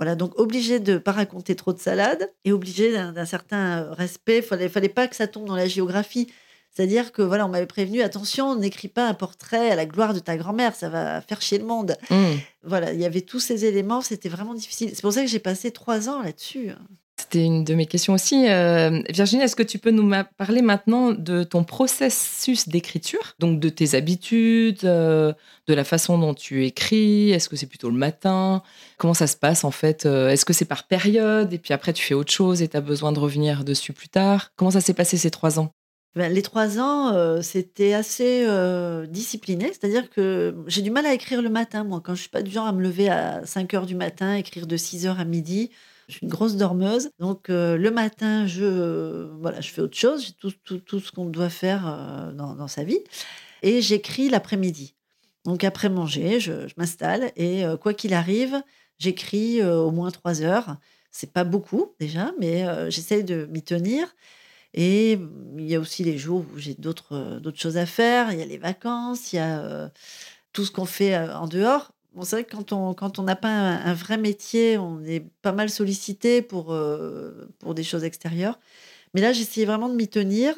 Voilà, 0.00 0.14
donc 0.14 0.32
obligé 0.38 0.80
de 0.80 0.94
ne 0.94 0.98
pas 0.98 1.12
raconter 1.12 1.54
trop 1.54 1.74
de 1.74 1.78
salade 1.78 2.32
et 2.46 2.52
obligé 2.52 2.90
d'un 2.90 3.26
certain 3.26 3.82
euh, 3.82 3.92
respect. 3.92 4.38
Il 4.38 4.42
fallait, 4.42 4.70
fallait 4.70 4.88
pas 4.88 5.06
que 5.06 5.14
ça 5.14 5.26
tombe 5.26 5.44
dans 5.44 5.54
la 5.54 5.68
géographie. 5.68 6.32
C'est-à-dire 6.70 7.12
que 7.12 7.20
voilà, 7.20 7.44
on 7.44 7.50
m'avait 7.50 7.66
prévenu 7.66 8.00
attention, 8.00 8.56
n'écris 8.56 8.88
pas 8.88 9.06
un 9.06 9.12
portrait 9.12 9.70
à 9.70 9.76
la 9.76 9.84
gloire 9.84 10.14
de 10.14 10.18
ta 10.18 10.38
grand-mère, 10.38 10.74
ça 10.74 10.88
va 10.88 11.20
faire 11.20 11.42
chier 11.42 11.58
le 11.58 11.66
monde. 11.66 11.96
Mmh. 12.08 12.24
Voilà, 12.62 12.94
il 12.94 13.00
y 13.00 13.04
avait 13.04 13.20
tous 13.20 13.40
ces 13.40 13.66
éléments, 13.66 14.00
c'était 14.00 14.30
vraiment 14.30 14.54
difficile. 14.54 14.90
C'est 14.94 15.02
pour 15.02 15.12
ça 15.12 15.20
que 15.20 15.28
j'ai 15.28 15.38
passé 15.38 15.70
trois 15.70 16.08
ans 16.08 16.22
là-dessus. 16.22 16.70
C'était 17.32 17.44
une 17.44 17.62
de 17.62 17.74
mes 17.76 17.86
questions 17.86 18.14
aussi. 18.14 18.48
Euh, 18.48 19.02
Virginie, 19.08 19.44
est-ce 19.44 19.54
que 19.54 19.62
tu 19.62 19.78
peux 19.78 19.92
nous 19.92 20.10
parler 20.36 20.62
maintenant 20.62 21.12
de 21.12 21.44
ton 21.44 21.62
processus 21.62 22.68
d'écriture, 22.68 23.36
donc 23.38 23.60
de 23.60 23.68
tes 23.68 23.94
habitudes, 23.94 24.80
euh, 24.82 25.32
de 25.68 25.74
la 25.74 25.84
façon 25.84 26.18
dont 26.18 26.34
tu 26.34 26.66
écris? 26.66 27.30
Est-ce 27.30 27.48
que 27.48 27.54
c'est 27.54 27.66
plutôt 27.66 27.88
le 27.88 27.96
matin? 27.96 28.64
Comment 28.98 29.14
ça 29.14 29.28
se 29.28 29.36
passe 29.36 29.62
en 29.62 29.70
fait? 29.70 30.06
Euh, 30.06 30.30
Est-ce 30.30 30.44
que 30.44 30.52
c'est 30.52 30.64
par 30.64 30.88
période? 30.88 31.52
Et 31.52 31.58
puis 31.58 31.72
après 31.72 31.92
tu 31.92 32.02
fais 32.04 32.14
autre 32.14 32.32
chose 32.32 32.62
et 32.62 32.68
tu 32.68 32.76
as 32.76 32.80
besoin 32.80 33.12
de 33.12 33.20
revenir 33.20 33.62
dessus 33.62 33.92
plus 33.92 34.08
tard? 34.08 34.50
Comment 34.56 34.72
ça 34.72 34.80
s'est 34.80 34.94
passé 34.94 35.16
ces 35.16 35.30
trois 35.30 35.60
ans? 35.60 35.72
Ben, 36.14 36.32
les 36.32 36.42
trois 36.42 36.78
ans, 36.78 37.40
c'était 37.42 37.92
assez 37.92 38.46
discipliné, 39.08 39.68
c'est-à-dire 39.68 40.10
que 40.10 40.54
j'ai 40.66 40.82
du 40.82 40.90
mal 40.90 41.06
à 41.06 41.14
écrire 41.14 41.40
le 41.40 41.50
matin, 41.50 41.84
moi, 41.84 42.00
quand 42.04 42.14
je 42.14 42.22
suis 42.22 42.30
pas 42.30 42.42
du 42.42 42.50
genre 42.50 42.66
à 42.66 42.72
me 42.72 42.82
lever 42.82 43.08
à 43.08 43.46
5 43.46 43.74
heures 43.74 43.86
du 43.86 43.94
matin, 43.94 44.34
écrire 44.34 44.66
de 44.66 44.76
6 44.76 45.06
heures 45.06 45.20
à 45.20 45.24
midi. 45.24 45.70
Je 46.10 46.16
suis 46.16 46.26
une 46.26 46.30
grosse 46.30 46.56
dormeuse. 46.56 47.10
Donc, 47.20 47.50
euh, 47.50 47.76
le 47.76 47.90
matin, 47.92 48.46
je, 48.46 49.30
voilà, 49.40 49.60
je 49.60 49.70
fais 49.70 49.80
autre 49.80 49.96
chose. 49.96 50.26
J'ai 50.26 50.32
tout, 50.32 50.52
tout, 50.64 50.78
tout, 50.78 50.98
ce 50.98 51.12
qu'on 51.12 51.26
doit 51.26 51.50
faire 51.50 51.86
euh, 51.86 52.32
dans, 52.32 52.54
dans, 52.54 52.66
sa 52.66 52.82
vie. 52.82 52.98
Et 53.62 53.80
j'écris 53.80 54.28
l'après-midi. 54.28 54.94
Donc, 55.44 55.62
après 55.62 55.88
manger, 55.88 56.40
je, 56.40 56.66
je 56.66 56.74
m'installe. 56.76 57.30
Et 57.36 57.64
euh, 57.64 57.76
quoi 57.76 57.94
qu'il 57.94 58.12
arrive, 58.12 58.60
j'écris 58.98 59.62
au 59.62 59.92
moins 59.92 60.10
trois 60.10 60.42
heures. 60.42 60.76
C'est 61.12 61.32
pas 61.32 61.44
beaucoup 61.44 61.94
déjà, 62.00 62.32
mais 62.38 62.64
j'essaye 62.90 63.24
de 63.24 63.46
m'y 63.46 63.62
tenir. 63.62 64.14
Et 64.74 65.18
il 65.58 65.66
y 65.66 65.74
a 65.74 65.80
aussi 65.80 66.04
les 66.04 66.18
jours 66.18 66.44
où 66.54 66.58
j'ai 66.58 66.74
d'autres 66.74 67.38
d'autres 67.40 67.58
choses 67.58 67.76
à 67.76 67.86
faire. 67.86 68.32
Il 68.32 68.38
y 68.38 68.42
a 68.42 68.46
les 68.46 68.58
vacances, 68.58 69.32
il 69.32 69.36
y 69.36 69.38
a 69.40 69.90
tout 70.52 70.64
ce 70.64 70.70
qu'on 70.70 70.86
fait 70.86 71.16
en 71.18 71.46
dehors. 71.46 71.92
Bon, 72.14 72.22
c'est 72.22 72.36
vrai 72.36 72.44
que 72.44 72.56
quand 72.56 72.72
on 72.72 72.94
quand 72.94 73.18
on 73.18 73.22
n'a 73.22 73.36
pas 73.36 73.48
un, 73.48 73.94
vrai 73.94 74.18
métier, 74.18 74.78
on 74.78 75.02
est 75.04 75.20
pas 75.42 75.52
mal 75.52 75.70
sollicité 75.70 76.42
pour, 76.42 76.72
euh, 76.72 77.48
pour 77.60 77.74
des 77.74 77.84
choses 77.84 78.04
extérieures. 78.04 78.58
Mais 79.14 79.20
là, 79.20 79.32
j'essayais 79.32 79.66
vraiment 79.66 79.88
de 79.88 79.94
m'y 79.94 80.08
tenir 80.08 80.56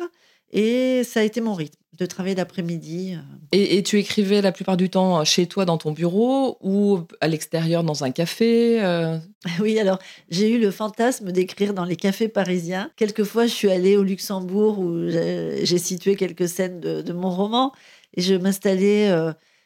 et 0.53 1.03
ça 1.05 1.21
a 1.21 1.23
été 1.23 1.41
mon 1.41 1.55
rythme, 1.55 1.79
de 1.99 2.07
travailler 2.07 2.35
l'après-midi. 2.35 3.15
Euh. 3.15 3.19
Et, 3.53 3.83
tu 3.83 3.99
écrivais 3.99 4.41
la 4.43 4.53
plupart 4.53 4.77
du 4.77 4.91
temps 4.91 5.25
chez 5.25 5.47
toi 5.47 5.65
dans 5.65 5.79
ton 5.79 5.93
bureau 5.93 6.59
ou 6.61 7.01
à 7.21 7.29
l'extérieur 7.29 7.85
dans 7.85 8.05
un 8.05 8.11
café 8.11 8.83
euh? 8.83 9.19
Oui, 9.61 9.79
alors 9.79 9.99
j'ai 10.31 10.51
eu 10.51 10.59
le 10.59 10.71
fantasme 10.71 11.33
d'écrire 11.33 11.75
dans 11.75 11.85
les 11.85 11.97
cafés 11.97 12.29
parisiens. 12.29 12.91
Quelquefois, 12.97 13.47
je 13.47 13.53
suis 13.53 13.71
allée 13.71 13.97
au 13.97 14.03
Luxembourg 14.03 14.79
où 14.79 15.09
j'ai 15.09 15.79
situé 15.79 16.17
quelques 16.17 16.49
scènes 16.49 16.81
de, 16.81 17.03
de, 17.03 17.13
mon 17.13 17.31
roman 17.31 17.73
et 18.15 18.23
je 18.23 18.35
m'installais 18.35 19.11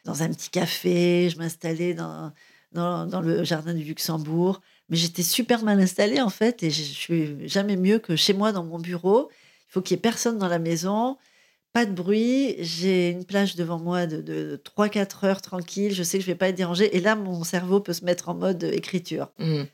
dans 0.05 0.23
un 0.23 0.29
petit 0.29 0.51
café, 0.51 1.29
je 1.29 1.39
m'installais 1.39 1.95
dans, 1.95 2.33
dans, 2.73 3.21
le 3.21 3.45
jardin 3.45 3.75
du 3.75 3.83
Luxembourg. 3.83 4.61
Mais 4.89 4.97
j'étais 4.97 5.23
super 5.23 5.65
mal 5.65 5.81
installée 5.81 6.21
en 6.21 6.31
fait, 6.31 6.63
et 6.63 6.71
je 6.71 6.83
suis 6.83 7.49
jamais 7.49 7.77
mieux 7.77 7.99
que 7.99 8.15
chez 8.15 8.33
moi 8.33 8.53
dans 8.53 8.65
mon 8.65 8.79
bureau. 8.79 9.29
Faut 9.77 9.83
qu'il 9.83 9.95
y 9.95 9.99
ait 9.99 10.01
personne 10.01 10.39
dans 10.39 10.49
la 10.49 10.59
maison, 10.59 11.19
pas 11.75 11.85
de 11.85 11.93
bruit. 11.93 12.57
J'ai 12.61 13.11
une 13.11 13.27
plage 13.27 13.57
devant 13.57 13.79
moi 13.79 14.07
de, 14.07 14.23
de 14.23 14.59
3-4 14.79 15.27
heures 15.27 15.43
tranquille. 15.43 15.93
Je 15.93 16.03
sais 16.03 16.17
que 16.17 16.25
je 16.25 16.29
vais 16.31 16.35
pas 16.35 16.49
être 16.49 16.55
dérangée. 16.55 16.97
Et 16.97 17.01
là, 17.03 17.15
mon 17.15 17.45
cerveau 17.45 17.81
peut 17.81 17.93
se 17.93 18.03
mettre 18.03 18.31
en 18.31 18.35
mode 18.35 18.65
écriture. 18.65 19.29
Mmh. 19.39 19.65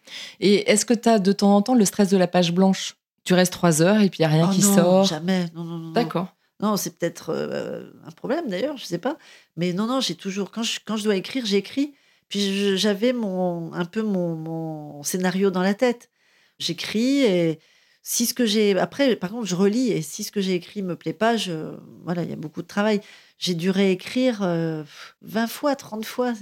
Et 0.41 0.69
est-ce 0.69 0.85
que 0.85 0.93
tu 0.93 1.09
as 1.09 1.21
de 1.21 1.31
temps 1.31 1.55
en 1.55 1.63
temps 1.63 1.77
le 1.77 1.85
stress 1.85 2.09
de 2.09 2.17
la 2.17 2.27
page 2.27 2.53
blanche? 2.53 2.97
Tu 3.23 3.33
restes 3.33 3.53
3 3.53 3.81
heures 3.81 4.01
et 4.01 4.11
puis 4.11 4.19
il 4.19 4.23
n'y 4.23 4.27
a 4.27 4.35
rien 4.35 4.49
oh 4.51 4.53
qui 4.53 4.63
sort? 4.63 5.05
Jamais. 5.05 5.47
Non, 5.55 5.63
non, 5.63 5.79
non. 5.79 5.93
D'accord. 5.93 6.35
Non, 6.59 6.77
c'est 6.77 6.99
peut-être 6.99 7.31
euh, 7.31 7.93
un 8.05 8.11
problème 8.11 8.49
d'ailleurs, 8.49 8.77
je 8.79 8.83
ne 8.83 8.89
sais 8.89 8.99
pas. 8.99 9.17
Mais 9.57 9.73
non, 9.73 9.87
non, 9.87 10.01
j'ai 10.01 10.17
toujours, 10.17 10.51
quand 10.51 10.65
je, 10.65 10.81
quand 10.85 10.97
je 10.97 11.05
dois 11.05 11.15
écrire, 11.15 11.47
j'écris. 11.47 11.95
Puis 12.29 12.77
j'avais 12.77 13.13
mon, 13.13 13.73
un 13.75 13.85
peu 13.85 14.03
mon, 14.03 14.35
mon, 14.35 15.05
scénario 15.05 15.53
dans 15.53 15.63
la 15.63 15.75
tête. 15.75 16.11
J'écris 16.59 17.21
et 17.21 17.61
si 18.03 18.27
ce 18.27 18.35
que 18.35 18.45
j'ai. 18.45 18.79
Après, 18.79 19.17
par 19.17 19.31
contre, 19.31 19.47
je 19.47 19.55
relis 19.55 19.91
et 19.91 20.03
si 20.03 20.25
ce 20.25 20.33
que 20.33 20.41
j'ai 20.41 20.55
écrit 20.55 20.83
me 20.83 20.97
plaît 20.97 21.13
pas, 21.13 21.37
je, 21.37 21.75
voilà, 22.05 22.25
il 22.25 22.31
y 22.31 22.33
a 22.33 22.37
beaucoup 22.37 22.63
de 22.63 22.67
travail. 22.67 23.01
J'ai 23.39 23.55
dû 23.55 23.71
réécrire 23.71 24.41
20 24.41 24.47
euh, 24.47 24.85
fois, 25.49 25.77
30 25.77 26.05
fois. 26.05 26.33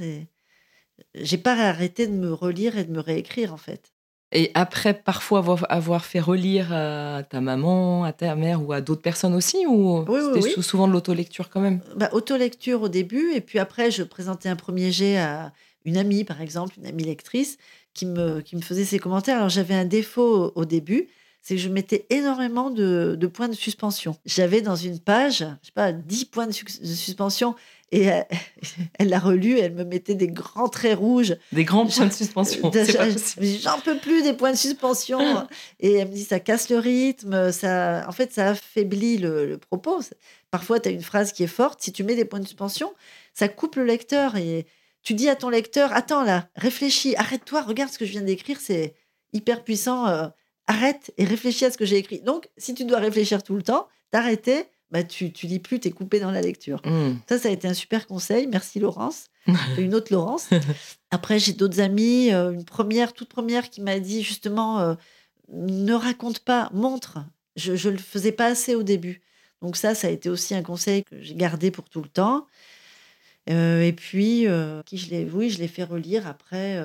J'ai 1.14 1.38
pas 1.38 1.55
arrêté 1.55 2.07
de 2.07 2.12
me 2.12 2.33
relire 2.33 2.79
et 2.79 2.85
de 2.85 2.93
me 2.93 3.00
réécrire 3.00 3.52
en 3.52 3.59
fait. 3.59 3.93
Et 4.33 4.52
après, 4.55 4.95
parfois 4.95 5.43
avoir, 5.69 6.05
fait 6.05 6.21
relire 6.21 6.73
à 6.73 7.25
ta 7.25 7.40
maman, 7.40 8.05
à 8.05 8.12
ta 8.12 8.37
mère 8.37 8.64
ou 8.64 8.73
à 8.73 8.81
d'autres 8.81 9.02
personnes 9.02 9.35
aussi 9.35 9.67
Ou 9.67 10.07
c'était 10.35 10.62
souvent 10.62 10.87
de 10.87 10.93
l'autolecture 10.93 11.50
quand 11.50 11.61
même? 11.61 11.81
Bah, 11.97 12.11
Autolecture 12.12 12.83
au 12.83 12.88
début, 12.88 13.33
et 13.35 13.40
puis 13.40 13.59
après, 13.59 13.90
je 13.90 14.05
présentais 14.05 14.49
un 14.49 14.55
premier 14.55 14.93
jet 14.93 15.19
à 15.19 15.52
une 15.85 15.97
amie, 15.97 16.23
par 16.23 16.40
exemple, 16.40 16.75
une 16.79 16.87
amie 16.87 17.02
lectrice, 17.02 17.59
qui 17.93 18.07
me, 18.07 18.40
qui 18.40 18.55
me 18.55 18.61
faisait 18.61 18.85
ses 18.85 19.00
commentaires. 19.00 19.38
Alors 19.38 19.49
j'avais 19.49 19.75
un 19.75 19.85
défaut 19.85 20.52
au 20.55 20.64
début, 20.64 21.09
c'est 21.43 21.57
que 21.57 21.61
je 21.61 21.69
mettais 21.69 22.07
énormément 22.11 22.71
de, 22.71 23.17
de 23.19 23.27
points 23.27 23.49
de 23.49 23.55
suspension. 23.55 24.17
J'avais 24.27 24.61
dans 24.61 24.77
une 24.77 24.99
page, 24.99 25.39
je 25.39 25.67
sais 25.67 25.73
pas, 25.75 25.93
10 25.93 26.27
points 26.27 26.47
de, 26.47 26.53
suspension 26.53 27.55
et 27.93 28.09
elle 28.99 29.09
l'a 29.09 29.19
relu, 29.19 29.59
elle 29.59 29.75
me 29.75 29.85
mettait 29.85 30.15
des 30.15 30.29
grands 30.29 30.69
traits 30.69 30.99
rouges. 30.99 31.37
Des 31.53 31.65
grands 31.65 31.87
points 31.87 32.07
de 32.07 32.13
suspension. 32.13 32.71
J'en 33.63 33.81
peux 33.81 33.97
plus 33.99 34.23
des 34.23 34.35
points 34.35 34.53
de 34.53 34.57
suspension. 34.57 35.49
et 35.81 35.95
elle 35.95 36.09
me 36.09 36.15
dit, 36.15 36.25
ça 36.25 36.41
casse 36.41 36.69
le 36.69 36.79
rythme, 36.79 37.51
ça, 37.53 38.05
en 38.07 38.13
fait, 38.13 38.33
ça 38.33 38.51
affaiblit 38.51 39.17
le, 39.17 39.59
propos. 39.59 40.01
Parfois, 40.51 40.79
tu 40.79 40.89
as 40.89 40.93
une 40.93 41.03
phrase 41.03 41.33
qui 41.33 41.43
est 41.43 41.49
forte, 41.49 41.81
si 41.83 41.93
tu 41.93 42.05
mets 42.05 42.17
des 42.17 42.25
points 42.27 42.41
de 42.41 42.47
suspension, 42.47 42.93
ça 43.33 43.49
coupe 43.49 43.77
le 43.77 43.85
lecteur 43.85 44.37
et 44.37 44.67
tu 45.03 45.15
dis 45.15 45.29
à 45.31 45.37
ton 45.37 45.49
lecteur, 45.49 45.93
attends 45.95 46.25
là, 46.25 46.49
réfléchis, 46.57 47.17
arrête-toi, 47.17 47.63
regarde 47.63 47.91
ce 47.91 47.99
que 47.99 48.05
je 48.05 48.11
viens 48.11 48.21
d'écrire, 48.21 48.61
c'est 48.61 48.95
hyper 49.33 49.65
puissant. 49.65 50.31
Arrête 50.71 51.12
et 51.19 51.25
réfléchis 51.25 51.65
à 51.65 51.71
ce 51.73 51.77
que 51.77 51.85
j'ai 51.85 51.97
écrit. 51.97 52.21
Donc, 52.21 52.49
si 52.57 52.75
tu 52.75 52.85
dois 52.85 52.99
réfléchir 52.99 53.43
tout 53.43 53.57
le 53.57 53.62
temps, 53.62 53.89
t'arrêter, 54.12 54.67
bah, 54.93 55.03
tu, 55.03 55.33
tu 55.33 55.49
lis 55.49 55.59
plus, 55.59 55.81
tu 55.81 55.89
es 55.89 55.91
coupé 55.91 56.21
dans 56.21 56.31
la 56.31 56.41
lecture. 56.41 56.81
Mmh. 56.85 57.15
Ça, 57.29 57.39
ça 57.41 57.49
a 57.49 57.50
été 57.50 57.67
un 57.67 57.75
super 57.75 58.07
conseil. 58.07 58.47
Merci 58.47 58.79
Laurence. 58.79 59.27
une 59.79 59.97
autre 59.97 60.12
Laurence. 60.12 60.49
Après, 61.11 61.41
j'ai 61.41 61.55
d'autres 61.55 61.81
amis. 61.81 62.33
Euh, 62.33 62.53
une 62.53 62.65
première, 62.65 63.12
toute 63.12 63.29
première, 63.29 63.69
qui 63.69 63.81
m'a 63.81 63.99
dit 63.99 64.23
justement 64.23 64.79
euh, 64.79 64.95
ne 65.49 65.93
raconte 65.93 66.39
pas, 66.39 66.71
montre. 66.73 67.19
Je 67.57 67.73
ne 67.73 67.93
le 67.93 67.99
faisais 67.99 68.33
pas 68.33 68.47
assez 68.47 68.77
au 68.77 68.85
début. 68.85 69.23
Donc, 69.62 69.77
ça, 69.77 69.97
ça 69.97 70.07
a 70.07 70.11
été 70.11 70.29
aussi 70.29 70.55
un 70.55 70.62
conseil 70.62 71.03
que 71.03 71.21
j'ai 71.21 71.35
gardé 71.35 71.73
pour 71.73 71.89
tout 71.89 72.00
le 72.00 72.09
temps. 72.09 72.47
Euh, 73.49 73.83
et 73.83 73.93
puis, 73.93 74.47
qui 74.87 74.99
je 74.99 75.11
l'ai, 75.11 75.25
oui, 75.25 75.51
je 75.51 75.59
l'ai 75.59 75.69
fait 75.69 75.85
relire 75.85 76.27
après. 76.27 76.83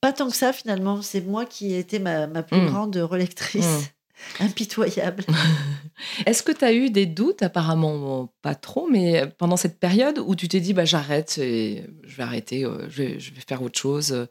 pas 0.00 0.12
tant 0.12 0.28
que 0.28 0.36
ça, 0.36 0.52
finalement. 0.52 1.02
C'est 1.02 1.22
moi 1.22 1.44
qui 1.46 1.74
ai 1.74 1.78
été 1.78 1.98
ma, 1.98 2.26
ma 2.26 2.42
plus 2.42 2.60
mmh. 2.60 2.66
grande 2.66 2.96
relectrice. 2.96 3.64
Mmh. 3.64 3.82
impitoyable. 4.40 5.24
Est-ce 6.26 6.42
que 6.42 6.52
tu 6.52 6.64
as 6.64 6.72
eu 6.72 6.90
des 6.90 7.06
doutes, 7.06 7.42
apparemment? 7.42 8.32
Pas 8.42 8.54
trop, 8.54 8.88
mais 8.88 9.26
pendant 9.38 9.56
cette 9.56 9.78
période 9.78 10.18
où 10.18 10.34
tu 10.34 10.48
t'es 10.48 10.60
dit 10.60 10.72
bah, 10.72 10.84
j'arrête 10.84 11.38
et 11.38 11.84
je 12.02 12.16
vais 12.16 12.22
arrêter, 12.22 12.64
euh, 12.64 12.88
je, 12.88 13.02
vais, 13.02 13.18
faire 13.46 13.62
autre 13.62 13.78
chose 13.78 14.12
euh, 14.12 14.26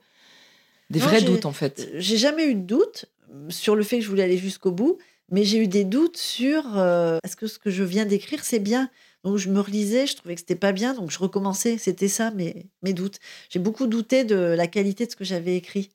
Des 0.89 0.99
vrais 0.99 1.21
doutes 1.21 1.45
en 1.45 1.53
fait? 1.53 1.89
J'ai 1.95 2.17
jamais 2.17 2.47
eu 2.47 2.55
de 2.55 2.65
doute 2.65 3.05
sur 3.49 3.75
le 3.75 3.83
fait 3.83 3.97
que 3.97 4.03
je 4.03 4.09
voulais 4.09 4.23
aller 4.23 4.37
jusqu'au 4.37 4.71
bout, 4.71 4.97
mais 5.31 5.43
j'ai 5.43 5.57
eu 5.57 5.67
des 5.67 5.83
doutes 5.83 6.17
sur 6.17 6.77
euh, 6.77 7.17
est-ce 7.23 7.35
que 7.35 7.47
ce 7.47 7.59
que 7.59 7.71
je 7.71 7.83
viens 7.83 8.05
d'écrire 8.05 8.43
c'est 8.43 8.59
bien? 8.59 8.89
Donc 9.23 9.37
je 9.37 9.49
me 9.49 9.59
relisais, 9.61 10.05
je 10.07 10.15
trouvais 10.15 10.35
que 10.35 10.41
c'était 10.41 10.55
pas 10.55 10.73
bien, 10.73 10.93
donc 10.93 11.11
je 11.11 11.19
recommençais. 11.19 11.77
C'était 11.77 12.07
ça 12.09 12.31
mes, 12.31 12.69
mes 12.81 12.93
doutes. 12.93 13.19
J'ai 13.49 13.59
beaucoup 13.59 13.87
douté 13.87 14.23
de 14.25 14.35
la 14.35 14.67
qualité 14.67 15.05
de 15.05 15.11
ce 15.11 15.15
que 15.15 15.23
j'avais 15.23 15.55
écrit. 15.55 15.91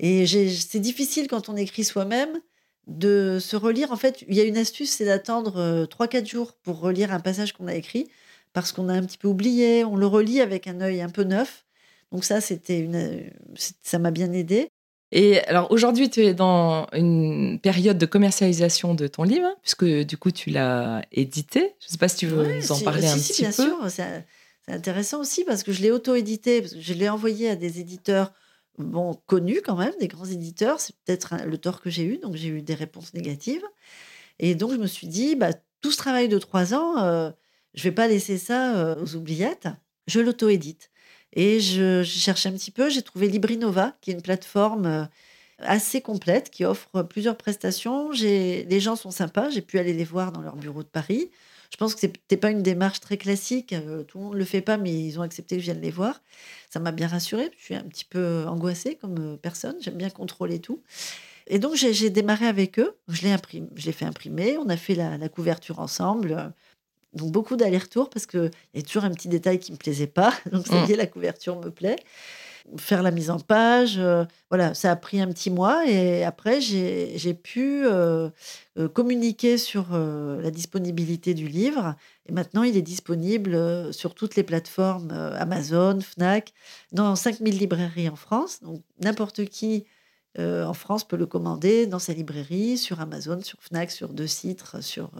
Et 0.00 0.26
c'est 0.26 0.80
difficile 0.80 1.28
quand 1.28 1.48
on 1.48 1.56
écrit 1.56 1.84
soi-même 1.84 2.40
de 2.86 3.38
se 3.40 3.56
relire. 3.56 3.92
En 3.92 3.96
fait, 3.96 4.24
il 4.28 4.34
y 4.34 4.40
a 4.40 4.44
une 4.44 4.56
astuce, 4.58 4.90
c'est 4.90 5.04
d'attendre 5.06 5.86
3-4 5.86 6.22
euh, 6.22 6.26
jours 6.26 6.52
pour 6.54 6.80
relire 6.80 7.12
un 7.12 7.20
passage 7.20 7.52
qu'on 7.52 7.68
a 7.68 7.74
écrit, 7.74 8.08
parce 8.52 8.72
qu'on 8.72 8.88
a 8.88 8.94
un 8.94 9.02
petit 9.04 9.18
peu 9.18 9.28
oublié, 9.28 9.84
on 9.84 9.96
le 9.96 10.06
relit 10.06 10.40
avec 10.40 10.66
un 10.66 10.80
œil 10.80 11.00
un 11.00 11.10
peu 11.10 11.24
neuf. 11.24 11.64
Donc 12.12 12.24
ça, 12.24 12.40
c'était 12.40 12.80
une, 12.80 13.30
ça 13.82 13.98
m'a 13.98 14.10
bien 14.10 14.32
aidé. 14.32 14.70
Et 15.16 15.38
alors 15.44 15.70
aujourd'hui, 15.70 16.10
tu 16.10 16.24
es 16.24 16.34
dans 16.34 16.88
une 16.92 17.60
période 17.60 17.98
de 17.98 18.04
commercialisation 18.04 18.96
de 18.96 19.06
ton 19.06 19.22
livre, 19.22 19.46
puisque 19.62 19.84
du 19.84 20.18
coup, 20.18 20.32
tu 20.32 20.50
l'as 20.50 21.02
édité. 21.12 21.76
Je 21.78 21.86
ne 21.86 21.90
sais 21.92 21.98
pas 21.98 22.08
si 22.08 22.16
tu 22.16 22.26
veux 22.26 22.56
nous 22.56 22.72
en 22.72 22.80
parler 22.80 23.06
un 23.06 23.14
petit 23.14 23.42
bien 23.42 23.52
peu. 23.52 23.62
Sûr, 23.62 23.78
c'est 23.90 24.26
intéressant 24.66 25.20
aussi 25.20 25.44
parce 25.44 25.62
que 25.62 25.70
je 25.70 25.82
l'ai 25.82 25.92
auto-édité, 25.92 26.66
je 26.76 26.94
l'ai 26.94 27.08
envoyé 27.08 27.48
à 27.48 27.54
des 27.54 27.78
éditeurs 27.78 28.32
bon, 28.76 29.14
connus 29.26 29.60
quand 29.64 29.76
même, 29.76 29.92
des 30.00 30.08
grands 30.08 30.24
éditeurs. 30.24 30.80
C'est 30.80 30.96
peut-être 31.04 31.36
le 31.46 31.58
tort 31.58 31.80
que 31.80 31.90
j'ai 31.90 32.02
eu, 32.02 32.18
donc 32.18 32.34
j'ai 32.34 32.48
eu 32.48 32.62
des 32.62 32.74
réponses 32.74 33.14
négatives. 33.14 33.62
Et 34.40 34.56
donc 34.56 34.72
je 34.72 34.78
me 34.78 34.88
suis 34.88 35.06
dit, 35.06 35.36
bah, 35.36 35.50
tout 35.80 35.92
ce 35.92 35.96
travail 35.96 36.28
de 36.28 36.40
trois 36.40 36.74
ans, 36.74 36.98
euh, 36.98 37.30
je 37.74 37.84
vais 37.84 37.92
pas 37.92 38.08
laisser 38.08 38.36
ça 38.36 38.76
euh, 38.76 39.00
aux 39.00 39.14
oubliettes. 39.14 39.68
Je 40.08 40.18
l'auto-édite. 40.18 40.90
Et 41.34 41.60
je, 41.60 42.02
cherchais 42.02 42.48
un 42.48 42.52
petit 42.52 42.70
peu, 42.70 42.88
j'ai 42.88 43.02
trouvé 43.02 43.28
Librinova, 43.28 43.94
qui 44.00 44.10
est 44.10 44.14
une 44.14 44.22
plateforme 44.22 44.86
euh, 44.86 45.04
assez 45.58 46.00
complète, 46.00 46.50
qui 46.50 46.64
offre 46.64 47.02
plusieurs 47.02 47.36
prestations. 47.36 48.10
Les 48.10 48.80
gens 48.80 48.96
sont 48.96 49.10
sympas, 49.10 49.50
j'ai 49.50 49.62
pu 49.62 49.78
aller 49.78 49.92
les 49.92 50.04
voir 50.04 50.32
dans 50.32 50.40
leur 50.40 50.56
bureau 50.56 50.82
de 50.82 50.88
Paris. 50.88 51.30
Je 51.74 51.76
pense 51.76 51.96
que 51.96 52.00
ce 52.00 52.06
n'était 52.06 52.36
pas 52.36 52.50
une 52.50 52.62
démarche 52.62 53.00
très 53.00 53.16
classique, 53.16 53.74
tout 54.06 54.18
le 54.18 54.24
monde 54.24 54.34
ne 54.34 54.38
le 54.38 54.44
fait 54.44 54.60
pas, 54.60 54.76
mais 54.76 54.92
ils 54.92 55.18
ont 55.18 55.22
accepté 55.22 55.56
que 55.56 55.60
je 55.60 55.66
vienne 55.72 55.80
les 55.80 55.90
voir. 55.90 56.22
Ça 56.70 56.78
m'a 56.78 56.92
bien 56.92 57.08
rassurée. 57.08 57.50
Je 57.58 57.64
suis 57.64 57.74
un 57.74 57.82
petit 57.82 58.04
peu 58.04 58.44
angoissée 58.46 58.94
comme 58.94 59.18
euh, 59.18 59.36
personne. 59.36 59.74
J'aime 59.80 59.96
bien 59.96 60.10
contrôler 60.10 60.60
tout. 60.60 60.82
Et 61.48 61.58
donc, 61.58 61.74
j'ai 61.74 62.10
démarré 62.10 62.46
avec 62.46 62.78
eux. 62.78 62.96
Je 63.08 63.22
l'ai 63.22 63.92
fait 63.92 64.04
imprimer. 64.04 64.56
On 64.58 64.68
a 64.68 64.76
fait 64.76 64.94
la, 64.94 65.28
couverture 65.28 65.78
ensemble. 65.78 66.52
Donc, 67.14 67.30
beaucoup 67.30 67.56
d'allers-retours 67.56 68.10
parce 68.10 68.26
qu'il 68.26 68.50
y 68.74 68.78
a 68.78 68.82
toujours 68.82 69.04
un 69.04 69.10
petit 69.10 69.28
détail 69.28 69.58
qui 69.58 69.72
ne 69.72 69.76
me 69.76 69.78
plaisait 69.78 70.06
pas. 70.06 70.32
Donc, 70.52 70.66
ça 70.66 70.84
y 70.84 70.92
est, 70.92 70.96
la 70.96 71.06
couverture 71.06 71.60
me 71.60 71.70
plaît 71.70 71.96
faire 72.78 73.02
la 73.02 73.10
mise 73.10 73.30
en 73.30 73.38
page. 73.38 73.98
Euh, 73.98 74.24
voilà, 74.50 74.74
ça 74.74 74.90
a 74.90 74.96
pris 74.96 75.20
un 75.20 75.28
petit 75.28 75.50
mois 75.50 75.86
et 75.86 76.24
après, 76.24 76.60
j'ai 76.60 77.34
pu 77.34 77.84
euh, 77.86 78.30
euh, 78.78 78.88
communiquer 78.88 79.58
sur 79.58 79.88
la 79.92 80.50
disponibilité 80.50 81.34
du 81.34 81.48
livre. 81.48 81.94
Et 82.26 82.32
maintenant, 82.32 82.62
il 82.62 82.76
est 82.76 82.82
disponible 82.82 83.92
sur 83.92 84.14
toutes 84.14 84.36
les 84.36 84.42
plateformes 84.42 85.10
Amazon, 85.10 86.00
Fnac, 86.00 86.52
dans 86.92 87.16
5000 87.16 87.58
librairies 87.58 88.08
en 88.08 88.16
France. 88.16 88.62
Donc, 88.62 88.82
n'importe 89.00 89.44
qui 89.46 89.84
en 90.36 90.74
France 90.74 91.04
peut 91.04 91.16
le 91.16 91.26
commander 91.26 91.86
dans 91.86 92.00
sa 92.00 92.12
librairie, 92.12 92.76
sur 92.76 93.00
Amazon, 93.00 93.40
sur 93.40 93.62
Fnac, 93.62 93.92
sur 93.92 94.08
deux 94.08 94.26
sites, 94.26 94.64
sur 94.80 95.10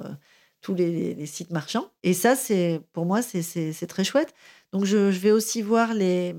tous 0.65 0.75
les, 0.75 1.27
sites 1.27 1.51
marchands. 1.51 1.91
Et 2.03 2.15
ça, 2.15 2.35
c'est 2.35 2.81
pour 2.95 3.05
moi, 3.05 3.21
c'est 3.21 3.87
très 3.87 4.03
chouette. 4.03 4.35
Donc, 4.73 4.87
je, 4.87 4.97
vais 4.97 5.31
aussi 5.31 5.61
voir 5.61 5.93
les, 5.93 6.35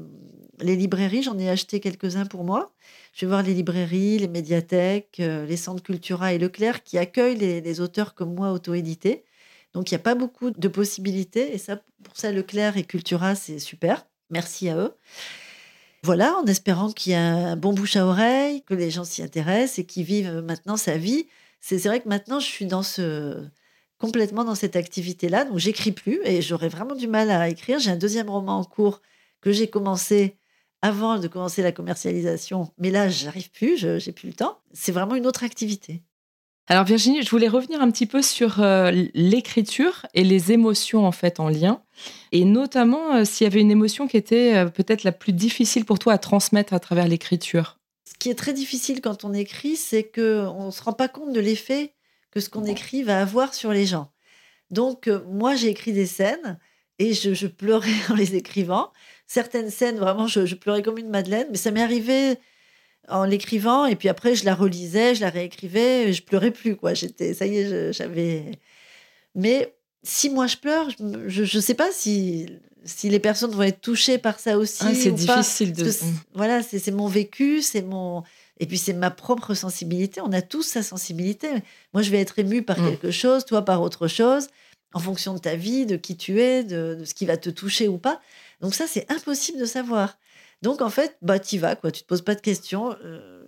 les 0.60 0.76
librairies. 0.76 1.22
J'en 1.22 1.38
ai 1.38 1.48
acheté 1.48 1.80
quelques-uns 1.80 2.26
pour 2.26 2.44
moi. 2.44 2.72
Je 3.14 3.26
vais 3.26 3.30
voir 3.30 3.44
les 3.44 3.54
librairies, 3.54 4.18
les 4.18 4.28
médiathèques, 4.28 5.20
euh, 5.20 5.46
les 5.46 5.58
centres 5.58 5.84
Cultura 5.84 6.34
et 6.34 6.40
Leclerc 6.40 6.84
qui 6.84 6.98
accueillent 6.98 7.38
les, 7.38 7.80
auteurs 7.82 8.16
comme 8.16 8.34
moi 8.34 8.52
auto-édités. 8.52 9.26
Donc, 9.74 9.92
il 9.92 9.94
n'y 9.94 10.00
a 10.00 10.04
pas 10.04 10.16
beaucoup 10.16 10.50
de 10.50 10.68
possibilités. 10.68 11.54
Et 11.54 11.60
ça, 11.60 11.80
pour 12.04 12.18
ça, 12.18 12.32
Leclerc 12.32 12.78
et 12.78 12.84
Cultura, 12.84 13.36
c'est 13.36 13.60
super. 13.60 14.08
Merci 14.32 14.70
à 14.70 14.78
eux. 14.78 14.96
Voilà, 16.02 16.36
en 16.38 16.46
espérant 16.46 16.92
qu'il 16.92 17.12
y 17.12 17.16
a 17.16 17.24
un 17.24 17.56
bon 17.56 17.74
bouche 17.74 17.96
à 17.96 18.08
oreille, 18.08 18.64
que 18.64 18.74
les 18.74 18.90
gens 18.90 19.04
s'y 19.04 19.22
intéressent 19.22 19.78
et 19.80 19.86
qu'ils 19.86 20.04
vivent 20.04 20.42
maintenant 20.44 20.78
sa 20.78 20.98
vie. 20.98 21.28
C'est 21.62 21.78
vrai 21.86 22.00
que 22.00 22.10
maintenant, 22.10 22.40
je 22.40 22.46
suis 22.46 22.66
dans 22.66 22.84
ce, 22.84 23.48
complètement 23.98 24.44
dans 24.44 24.56
cette 24.56 24.76
activité-là. 24.76 25.46
Donc, 25.46 25.60
j'écris 25.60 25.92
plus 25.92 26.20
et 26.26 26.42
j'aurais 26.42 26.70
vraiment 26.70 26.96
du 26.96 27.08
mal 27.08 27.30
à 27.32 27.50
écrire. 27.50 27.80
J'ai 27.80 27.92
un 27.92 27.98
deuxième 27.98 28.30
roman 28.30 28.60
en 28.60 28.64
cours 28.64 29.02
que 29.42 29.52
j'ai 29.52 29.68
commencé 29.68 30.38
avant 30.82 31.18
de 31.18 31.28
commencer 31.28 31.64
la 31.64 31.72
commercialisation, 31.72 32.72
mais 32.78 32.92
là, 32.92 33.10
j'arrive 33.10 33.50
plus, 33.50 33.76
je 33.78 34.06
n'ai 34.06 34.14
plus 34.14 34.28
le 34.28 34.36
temps. 34.36 34.60
C'est 34.72 34.92
vraiment 34.92 35.16
une 35.16 35.26
autre 35.26 35.44
activité. 35.44 36.04
Alors 36.68 36.84
Virginie, 36.84 37.24
je 37.24 37.30
voulais 37.30 37.48
revenir 37.48 37.82
un 37.82 37.90
petit 37.90 38.06
peu 38.06 38.22
sur 38.22 38.60
euh, 38.62 38.92
l'écriture 39.14 40.06
et 40.14 40.24
les 40.24 40.52
émotions 40.52 41.06
en 41.06 41.12
fait 41.12 41.40
en 41.40 41.50
lien, 41.50 41.82
et 42.32 42.46
notamment 42.46 43.16
euh, 43.16 43.26
s'il 43.26 43.46
y 43.46 43.48
avait 43.48 43.62
une 43.62 43.72
émotion 43.72 44.08
qui 44.08 44.18
était 44.18 44.56
euh, 44.56 44.66
peut-être 44.68 45.04
la 45.04 45.12
plus 45.12 45.34
difficile 45.34 45.86
pour 45.86 45.98
toi 45.98 46.14
à 46.14 46.18
transmettre 46.20 46.74
à 46.74 46.80
travers 46.80 47.08
l'écriture. 47.08 47.80
Ce 48.08 48.14
qui 48.18 48.30
est 48.30 48.36
très 48.36 48.54
difficile 48.54 49.02
quand 49.02 49.24
on 49.24 49.34
écrit, 49.34 49.76
c'est 49.76 50.04
que 50.04 50.46
on 50.48 50.70
se 50.70 50.84
rend 50.84 50.94
pas 50.94 51.08
compte 51.08 51.34
de 51.34 51.40
l'effet 51.40 51.95
que 52.36 52.42
ce 52.42 52.50
qu'on 52.50 52.66
écrit 52.66 53.02
va 53.02 53.22
avoir 53.22 53.54
sur 53.54 53.72
les 53.72 53.86
gens. 53.86 54.12
Donc, 54.70 55.08
euh, 55.08 55.24
moi, 55.26 55.56
j'ai 55.56 55.70
écrit 55.70 55.94
des 55.94 56.06
scènes 56.06 56.60
et 57.00 57.14
je, 57.14 57.48
pleurais 57.48 57.90
en 58.10 58.16
les 58.16 58.36
écrivant. 58.36 58.92
Certaines 59.26 59.70
scènes, 59.70 59.98
vraiment, 59.98 60.28
je, 60.28 60.54
pleurais 60.54 60.84
comme 60.84 60.98
une 60.98 61.10
madeleine, 61.10 61.48
mais 61.50 61.58
ça 61.58 61.72
m'est 61.72 61.82
arrivé 61.82 62.36
en 63.08 63.24
l'écrivant 63.24 63.86
et 63.86 63.96
puis 63.96 64.10
après, 64.10 64.36
je 64.36 64.44
la 64.44 64.54
relisais, 64.54 65.16
je 65.16 65.22
la 65.22 65.30
réécrivais, 65.30 66.10
et 66.10 66.14
je 66.14 66.24
pleurais 66.24 66.52
plus, 66.52 66.76
quoi. 66.76 66.94
J'étais, 66.94 67.34
ça 67.34 67.46
y 67.46 67.58
est, 67.58 67.94
j'avais. 67.94 68.52
Mais 69.34 69.74
si 70.04 70.30
moi 70.30 70.48
je 70.48 70.58
pleure, 70.58 70.90
je 71.28 71.42
ne 71.42 71.62
sais 71.62 71.74
pas 71.74 71.92
si, 71.92 72.48
si 72.84 73.10
les 73.10 73.20
personnes 73.20 73.52
vont 73.52 73.62
être 73.62 73.82
touchées 73.82 74.18
par 74.18 74.40
ça 74.40 74.58
aussi. 74.58 74.84
Ah, 74.86 74.94
c'est 74.94 75.12
difficile 75.12 75.74
de. 75.74 75.90
voilà, 76.34 76.64
c'est 76.64 76.92
mon 76.92 77.08
vécu, 77.08 77.62
c'est 77.62 77.84
mon 77.84 78.24
et 78.60 78.66
puis 78.66 78.78
c'est 78.78 78.94
ma 78.94 79.12
propre 79.12 79.54
sensibilité. 79.54 80.22
On 80.22 80.32
a 80.32 80.42
tous 80.42 80.64
sa 80.64 80.84
sensibilité. 80.84 81.50
Moi, 81.94 82.02
je 82.02 82.12
vais 82.12 82.20
être 82.20 82.40
ému 82.40 82.62
par 82.62 82.80
mm. 82.80 82.90
quelque 82.90 83.12
chose, 83.12 83.46
toi 83.46 83.64
par 83.64 83.82
autre 83.82 84.08
chose, 84.08 84.48
en 84.94 85.00
fonction 85.00 85.34
de 85.34 85.40
ta 85.40 85.56
vie, 85.56 85.86
de 85.86 85.98
qui 85.98 86.16
tu 86.16 86.40
es, 86.42 86.64
de, 86.64 87.04
ce 87.04 87.14
qui 87.14 87.26
va 87.26 87.38
te 87.38 87.50
toucher 87.50 87.88
ou 87.88 87.98
pas. 87.98 88.22
Donc 88.62 88.74
ça, 88.74 88.86
c'est 88.88 89.12
impossible 89.12 89.60
de 89.60 89.66
savoir. 89.66 90.18
Donc 90.62 90.82
en 90.82 90.90
fait, 90.90 91.18
bah 91.22 91.38
y 91.52 91.58
vas 91.58 91.76
quoi. 91.76 91.92
Tu 91.92 92.02
te 92.02 92.08
poses 92.08 92.24
pas 92.24 92.36
de 92.36 92.42
questions. 92.42 92.96
Euh, 93.04 93.42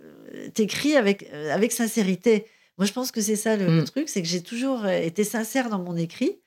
T'écris 0.52 0.94
avec 0.94 1.28
euh, 1.32 1.52
avec 1.52 1.72
sincérité. 1.72 2.46
Moi, 2.76 2.86
je 2.86 2.92
pense 2.92 3.10
que 3.10 3.22
c'est 3.22 3.34
ça 3.34 3.56
le, 3.56 3.80
mm. 3.80 3.84
truc, 3.84 4.08
c'est 4.08 4.20
que 4.20 4.28
j'ai 4.28 4.42
toujours 4.42 4.86
été 4.86 5.24
sincère 5.24 5.70
dans 5.70 5.78
mon 5.78 5.96
écrit. 5.96 6.38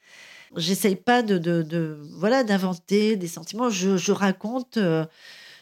J'essaye 0.56 0.96
pas 0.96 1.24
de, 1.24 1.38
de, 1.38 1.98
voilà 2.18 2.44
d'inventer 2.44 3.16
des 3.16 3.28
sentiments. 3.28 3.70
Je, 3.70 4.12
raconte. 4.12 4.78
Euh, 4.78 5.06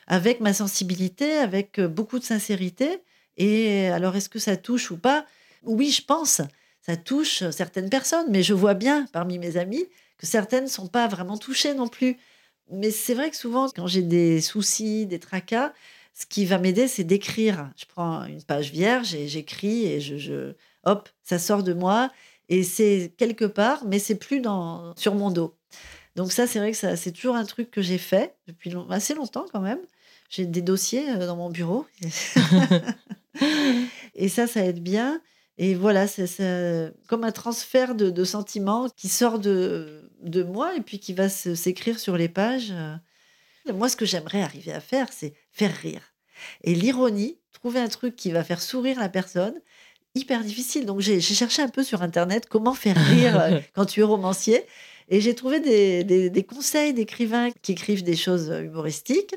avec 0.09 0.41
ma 0.41 0.53
sensibilité, 0.53 1.33
avec 1.37 1.79
euh, 1.79 1.87
beaucoup 1.87 2.19
de 2.19 2.23
sincérité. 2.23 3.01
Et 3.37 3.87
alors, 3.87 4.15
est-ce 4.15 4.27
que 4.27 4.39
ça 4.39 4.57
touche 4.57 4.91
ou 4.91 4.97
pas? 4.97 5.25
Oui, 5.63 5.91
je 5.91 6.03
pense. 6.03 6.41
Ça 6.81 6.97
touche 6.97 7.49
certaines 7.51 7.89
personnes, 7.89 8.25
mais 8.29 8.43
je 8.43 8.53
vois 8.53 8.73
bien 8.73 9.05
parmi 9.13 9.37
mes 9.37 9.55
amis 9.55 9.85
que 10.17 10.25
certaines 10.25 10.65
ne 10.65 10.69
sont 10.69 10.87
pas 10.87 11.07
vraiment 11.07 11.37
touchées 11.37 11.73
non 11.73 11.87
plus. 11.87 12.17
Mais 12.71 12.91
c'est 12.91 13.13
vrai 13.13 13.29
que 13.29 13.37
souvent, 13.37 13.69
quand 13.69 13.87
j'ai 13.87 14.01
des 14.01 14.41
soucis, 14.41 15.05
des 15.05 15.19
tracas, 15.19 15.73
ce 16.13 16.25
qui 16.25 16.45
va 16.45 16.57
m'aider, 16.57 16.87
c'est 16.87 17.03
d'écrire. 17.03 17.71
Je 17.77 17.85
prends 17.85 18.25
une 18.25 18.43
page 18.43 18.71
vierge 18.71 19.15
et 19.15 19.27
j'écris 19.27 19.85
et 19.85 20.01
je, 20.01 20.53
hop, 20.83 21.09
ça 21.23 21.39
sort 21.39 21.63
de 21.63 21.73
moi 21.73 22.11
et 22.49 22.63
c'est 22.63 23.13
quelque 23.17 23.45
part, 23.45 23.85
mais 23.85 23.99
c'est 23.99 24.15
plus 24.15 24.41
dans, 24.41 24.93
sur 24.97 25.15
mon 25.15 25.31
dos. 25.31 25.55
Donc 26.15 26.31
ça, 26.31 26.47
c'est 26.47 26.59
vrai 26.59 26.71
que 26.71 26.95
c'est 26.95 27.11
toujours 27.11 27.35
un 27.35 27.45
truc 27.45 27.71
que 27.71 27.81
j'ai 27.81 27.97
fait 27.97 28.35
depuis 28.47 28.73
assez 28.89 29.13
longtemps 29.13 29.45
quand 29.51 29.61
même. 29.61 29.79
J'ai 30.29 30.45
des 30.45 30.61
dossiers 30.61 31.09
euh, 31.09 31.25
dans 31.27 31.35
mon 31.35 31.49
bureau. 31.49 31.85
et 34.15 34.29
ça, 34.29 34.47
ça 34.47 34.63
aide 34.63 34.81
bien. 34.81 35.21
Et 35.57 35.75
voilà, 35.75 36.07
c'est 36.07 36.93
comme 37.07 37.25
un 37.25 37.33
transfert 37.33 37.93
de, 37.93 38.23
sentiments 38.23 38.87
qui 38.95 39.09
sort 39.09 39.39
de, 39.39 40.09
de 40.21 40.41
moi 40.41 40.73
et 40.77 40.79
puis 40.79 40.99
qui 40.99 41.11
va 41.11 41.27
s'écrire 41.27 41.99
sur 41.99 42.15
les 42.15 42.29
pages. 42.29 42.73
Moi, 43.73 43.89
ce 43.89 43.97
que 43.97 44.05
j'aimerais 44.05 44.41
arriver 44.41 44.71
à 44.71 44.79
faire, 44.79 45.07
c'est 45.11 45.33
faire 45.51 45.75
rire. 45.75 46.13
Et 46.63 46.75
l'ironie, 46.75 47.39
trouver 47.51 47.79
un 47.79 47.87
truc 47.87 48.15
qui 48.15 48.31
va 48.31 48.43
faire 48.43 48.61
sourire 48.61 48.99
la 48.99 49.09
personne, 49.09 49.59
hyper 50.15 50.43
difficile. 50.43 50.85
Donc 50.85 51.01
j'ai 51.01 51.21
cherché 51.21 51.61
un 51.61 51.69
peu 51.69 51.83
sur 51.83 52.01
Internet 52.01 52.47
comment 52.49 52.73
faire 52.73 52.97
rire 52.97 53.39
euh, 53.39 53.59
quand 53.73 53.85
tu 53.85 53.99
es 54.01 54.03
romancier. 54.03 54.65
Et 55.09 55.21
j'ai 55.21 55.33
trouvé 55.33 55.59
des, 55.59 56.03
des, 56.03 56.29
des 56.29 56.43
conseils 56.43 56.93
d'écrivains 56.93 57.49
qui 57.61 57.71
écrivent 57.71 58.03
des 58.03 58.15
choses 58.15 58.49
humoristiques. 58.49 59.35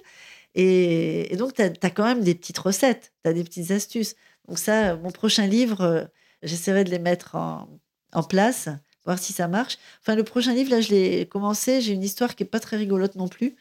Et, 0.54 1.34
donc, 1.36 1.54
tu 1.54 1.62
as, 1.62 1.90
quand 1.90 2.04
même 2.04 2.22
des 2.22 2.34
petites 2.34 2.58
recettes, 2.58 3.12
tu 3.24 3.30
as 3.30 3.32
des 3.32 3.44
petites 3.44 3.70
astuces. 3.70 4.16
Donc 4.48 4.58
ça, 4.58 4.96
mon 4.96 5.10
prochain 5.10 5.46
livre, 5.46 6.10
J'essaierai 6.42 6.82
de 6.84 6.90
les 6.90 6.98
mettre 6.98 7.36
en, 7.36 8.22
place, 8.24 8.68
voir 9.04 9.18
si 9.18 9.32
ça 9.32 9.48
marche. 9.48 9.78
Enfin, 10.00 10.16
le 10.16 10.24
prochain 10.24 10.54
livre, 10.54 10.70
là, 10.70 10.80
je 10.80 10.90
l'ai 10.90 11.26
commencé. 11.26 11.80
J'ai 11.80 11.92
une 11.92 12.02
histoire 12.02 12.34
qui 12.34 12.42
est 12.42 12.46
pas 12.46 12.60
très 12.60 12.76
rigolote 12.76 13.14
non 13.14 13.28
plus. 13.28 13.54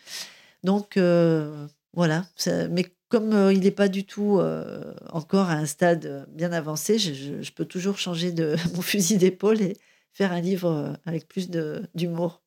Donc, 0.64 0.98
euh, 0.98 1.68
voilà. 1.94 2.26
mais 2.72 2.86
comme 3.10 3.34
euh, 3.34 3.54
il 3.54 3.62
n'est 3.62 3.72
pas 3.72 3.88
du 3.88 4.06
tout 4.06 4.40
euh, 4.40 4.94
encore 5.12 5.50
à 5.50 5.54
un 5.54 5.66
stade 5.66 6.28
bien 6.30 6.52
avancé, 6.52 6.98
je, 6.98 7.42
je 7.42 7.52
peux 7.52 7.66
toujours 7.66 7.98
changer 7.98 8.32
de 8.32 8.56
mon 8.76 8.82
fusil 8.82 9.18
d'épaule 9.18 9.62
et 9.62 9.78
faire 10.14 10.32
un 10.32 10.42
livre 10.42 10.98
avec 11.06 11.28
plus 11.28 11.50
d'humour. 11.94 12.42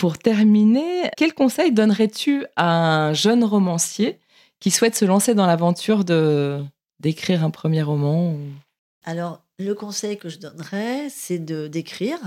Pour 0.00 0.16
terminer, 0.16 1.10
quel 1.18 1.34
conseil 1.34 1.72
donnerais-tu 1.72 2.46
à 2.56 3.08
un 3.08 3.12
jeune 3.12 3.44
romancier 3.44 4.18
qui 4.58 4.70
souhaite 4.70 4.96
se 4.96 5.04
lancer 5.04 5.34
dans 5.34 5.44
l'aventure 5.44 6.06
de 6.06 6.64
d'écrire 7.00 7.44
un 7.44 7.50
premier 7.50 7.82
roman 7.82 8.34
Alors, 9.04 9.42
le 9.58 9.74
conseil 9.74 10.16
que 10.16 10.30
je 10.30 10.38
donnerais, 10.38 11.10
c'est 11.10 11.38
de 11.38 11.66
d'écrire, 11.66 12.18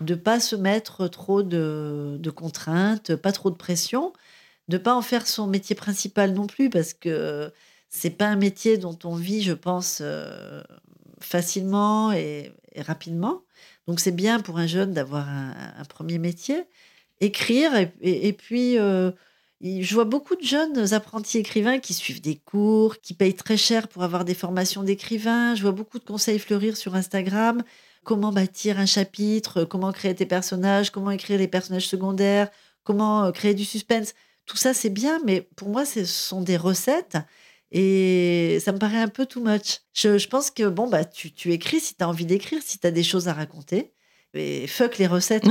de 0.00 0.14
pas 0.14 0.40
se 0.40 0.56
mettre 0.56 1.06
trop 1.08 1.42
de, 1.42 2.16
de, 2.18 2.30
contraintes, 2.30 3.16
pas 3.16 3.32
trop 3.32 3.50
de 3.50 3.56
pression, 3.56 4.14
de 4.68 4.78
pas 4.78 4.94
en 4.94 5.02
faire 5.02 5.26
son 5.26 5.46
métier 5.46 5.76
principal 5.76 6.32
non 6.32 6.46
plus, 6.46 6.70
parce 6.70 6.94
que 6.94 7.52
c'est 7.90 8.16
pas 8.16 8.28
un 8.28 8.36
métier 8.36 8.78
dont 8.78 8.98
on 9.04 9.14
vit, 9.14 9.42
je 9.42 9.52
pense, 9.52 9.98
euh, 10.00 10.62
facilement 11.20 12.12
et, 12.12 12.50
rapidement. 12.78 13.42
Donc 13.86 14.00
c'est 14.00 14.10
bien 14.10 14.40
pour 14.40 14.58
un 14.58 14.66
jeune 14.66 14.92
d'avoir 14.92 15.28
un, 15.28 15.84
premier 15.88 16.18
métier, 16.18 16.64
écrire 17.20 17.72
et, 18.00 18.32
puis 18.32 18.78
euh, 18.78 19.10
je 19.62 19.94
vois 19.94 20.04
beaucoup 20.04 20.36
de 20.36 20.42
jeunes 20.42 20.92
apprentis 20.92 21.38
écrivains 21.38 21.78
qui 21.78 21.94
suivent 21.94 22.20
des 22.20 22.36
cours, 22.36 23.00
qui 23.00 23.14
payent 23.14 23.34
très 23.34 23.56
cher 23.56 23.88
pour 23.88 24.02
avoir 24.02 24.24
des 24.24 24.34
formations 24.34 24.82
d'écrivains. 24.82 25.54
Je 25.54 25.62
vois 25.62 25.72
beaucoup 25.72 25.98
de 25.98 26.04
conseils 26.04 26.38
fleurir 26.38 26.76
sur 26.76 26.94
Instagram. 26.94 27.62
Comment 28.04 28.32
bâtir 28.32 28.78
un 28.78 28.86
chapitre, 28.86 29.64
comment 29.64 29.92
créer 29.92 30.14
tes 30.14 30.26
personnages, 30.26 30.90
comment 30.90 31.10
écrire 31.10 31.38
les 31.38 31.48
personnages 31.48 31.88
secondaires, 31.88 32.50
comment 32.82 33.24
euh, 33.24 33.32
créer 33.32 33.54
du 33.54 33.64
suspense. 33.64 34.14
Tout 34.44 34.58
ça, 34.58 34.74
c'est 34.74 34.90
bien, 34.90 35.20
mais 35.24 35.40
pour 35.56 35.70
moi, 35.70 35.86
ce 35.86 36.04
sont 36.04 36.42
des 36.42 36.58
recettes 36.58 37.16
et 37.70 38.58
ça 38.60 38.72
me 38.72 38.78
paraît 38.78 39.00
un 39.00 39.08
peu 39.08 39.24
too 39.24 39.40
much. 39.42 39.80
Je, 39.94 40.28
pense 40.28 40.50
que, 40.50 40.68
bon, 40.68 40.86
bah, 40.88 41.06
tu, 41.06 41.32
tu 41.32 41.52
écris 41.52 41.80
si 41.80 41.94
tu 41.96 42.04
as 42.04 42.08
envie 42.08 42.26
d'écrire, 42.26 42.60
si 42.62 42.78
tu 42.78 42.86
as 42.86 42.90
des 42.90 43.02
choses 43.02 43.28
à 43.28 43.32
raconter 43.32 43.93
mais 44.34 44.66
fuck 44.66 44.98
les 44.98 45.06
recettes. 45.06 45.44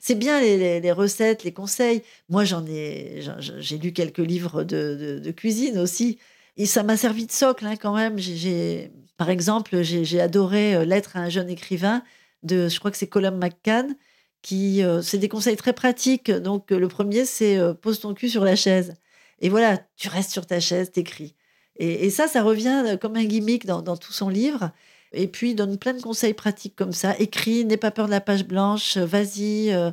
c'est 0.00 0.16
bien 0.16 0.40
les, 0.40 0.92
recettes, 0.92 1.44
les 1.44 1.52
conseils. 1.52 2.02
Moi, 2.28 2.44
j'en 2.44 2.66
ai, 2.66 3.22
j'ai 3.38 3.78
lu 3.78 3.92
quelques 3.92 4.18
livres 4.18 4.64
de, 4.64 5.30
cuisine 5.30 5.78
aussi. 5.78 6.18
Et 6.56 6.66
ça 6.66 6.82
m'a 6.82 6.96
servi 6.96 7.26
de 7.26 7.32
socle 7.32 7.64
hein, 7.64 7.76
quand 7.76 7.94
même. 7.94 8.18
J'ai, 8.18 8.90
par 9.16 9.30
exemple, 9.30 9.82
j'ai 9.82 10.20
adoré 10.20 10.74
euh, 10.74 10.84
Lettre 10.84 11.16
à 11.16 11.20
un 11.20 11.28
jeune 11.28 11.48
écrivain 11.48 12.02
de, 12.42 12.68
je 12.68 12.78
crois 12.80 12.90
que 12.90 12.96
c'est 12.96 13.06
Colum 13.06 13.38
McCann, 13.38 13.94
qui, 14.42 14.82
euh, 14.82 15.00
c'est 15.00 15.18
des 15.18 15.28
conseils 15.28 15.56
très 15.56 15.72
pratiques. 15.72 16.30
Donc, 16.30 16.70
le 16.70 16.88
premier, 16.88 17.24
c'est 17.24 17.56
euh, 17.56 17.72
pose 17.72 18.00
ton 18.00 18.14
cul 18.14 18.28
sur 18.28 18.44
la 18.44 18.56
chaise. 18.56 18.94
Et 19.40 19.48
voilà, 19.48 19.78
tu 19.96 20.08
restes 20.08 20.32
sur 20.32 20.44
ta 20.44 20.58
chaise, 20.58 20.90
t'écris. 20.90 21.36
Et, 21.76 22.06
et 22.06 22.10
ça, 22.10 22.26
ça 22.26 22.42
revient 22.42 22.98
comme 23.00 23.16
un 23.16 23.24
gimmick 23.24 23.64
dans, 23.64 23.80
dans 23.80 23.96
tout 23.96 24.12
son 24.12 24.28
livre. 24.28 24.72
Et 25.12 25.26
puis, 25.26 25.50
il 25.50 25.54
donne 25.54 25.76
plein 25.76 25.94
de 25.94 26.00
conseils 26.00 26.34
pratiques 26.34 26.76
comme 26.76 26.92
ça. 26.92 27.18
Écris, 27.18 27.64
n'aie 27.64 27.76
pas 27.76 27.90
peur 27.90 28.06
de 28.06 28.12
la 28.12 28.20
page 28.20 28.44
blanche, 28.44 28.96
euh, 28.96 29.04
vas-y. 29.04 29.72
Euh. 29.72 29.90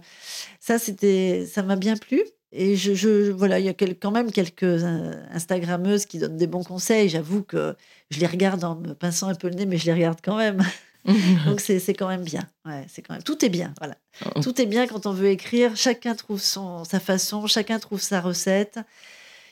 Ça, 0.59 0.77
c'était, 0.77 1.47
ça 1.51 1.63
m'a 1.63 1.75
bien 1.75 1.97
plu. 1.97 2.23
Et 2.51 2.75
je, 2.75 3.31
voilà, 3.31 3.59
il 3.59 3.65
y 3.65 3.69
a 3.69 3.73
quand 3.73 4.11
même 4.11 4.31
quelques 4.31 4.63
euh, 4.63 5.13
Instagrammeuses 5.31 6.05
qui 6.05 6.17
donnent 6.17 6.37
des 6.37 6.47
bons 6.47 6.63
conseils. 6.63 7.09
J'avoue 7.09 7.43
que 7.43 7.75
je 8.09 8.19
les 8.19 8.27
regarde 8.27 8.63
en 8.63 8.75
me 8.75 8.93
pinçant 8.93 9.27
un 9.27 9.35
peu 9.35 9.49
le 9.49 9.55
nez, 9.55 9.65
mais 9.65 9.77
je 9.77 9.85
les 9.85 9.93
regarde 9.93 10.19
quand 10.23 10.37
même. 10.37 10.63
Donc 11.45 11.59
c'est 11.59 11.81
quand 11.93 12.07
même 12.07 12.23
bien. 12.23 12.47
Ouais, 12.65 12.85
c'est 12.87 13.01
quand 13.01 13.13
même 13.13 13.23
tout 13.23 13.43
est 13.43 13.49
bien. 13.49 13.73
Voilà, 13.79 13.95
oh. 14.25 14.39
tout 14.41 14.61
est 14.61 14.65
bien 14.65 14.87
quand 14.87 15.05
on 15.05 15.11
veut 15.11 15.29
écrire. 15.29 15.75
Chacun 15.75 16.15
trouve 16.15 16.41
son 16.41 16.83
sa 16.83 16.99
façon, 16.99 17.47
chacun 17.47 17.79
trouve 17.79 18.01
sa 18.01 18.21
recette. 18.21 18.79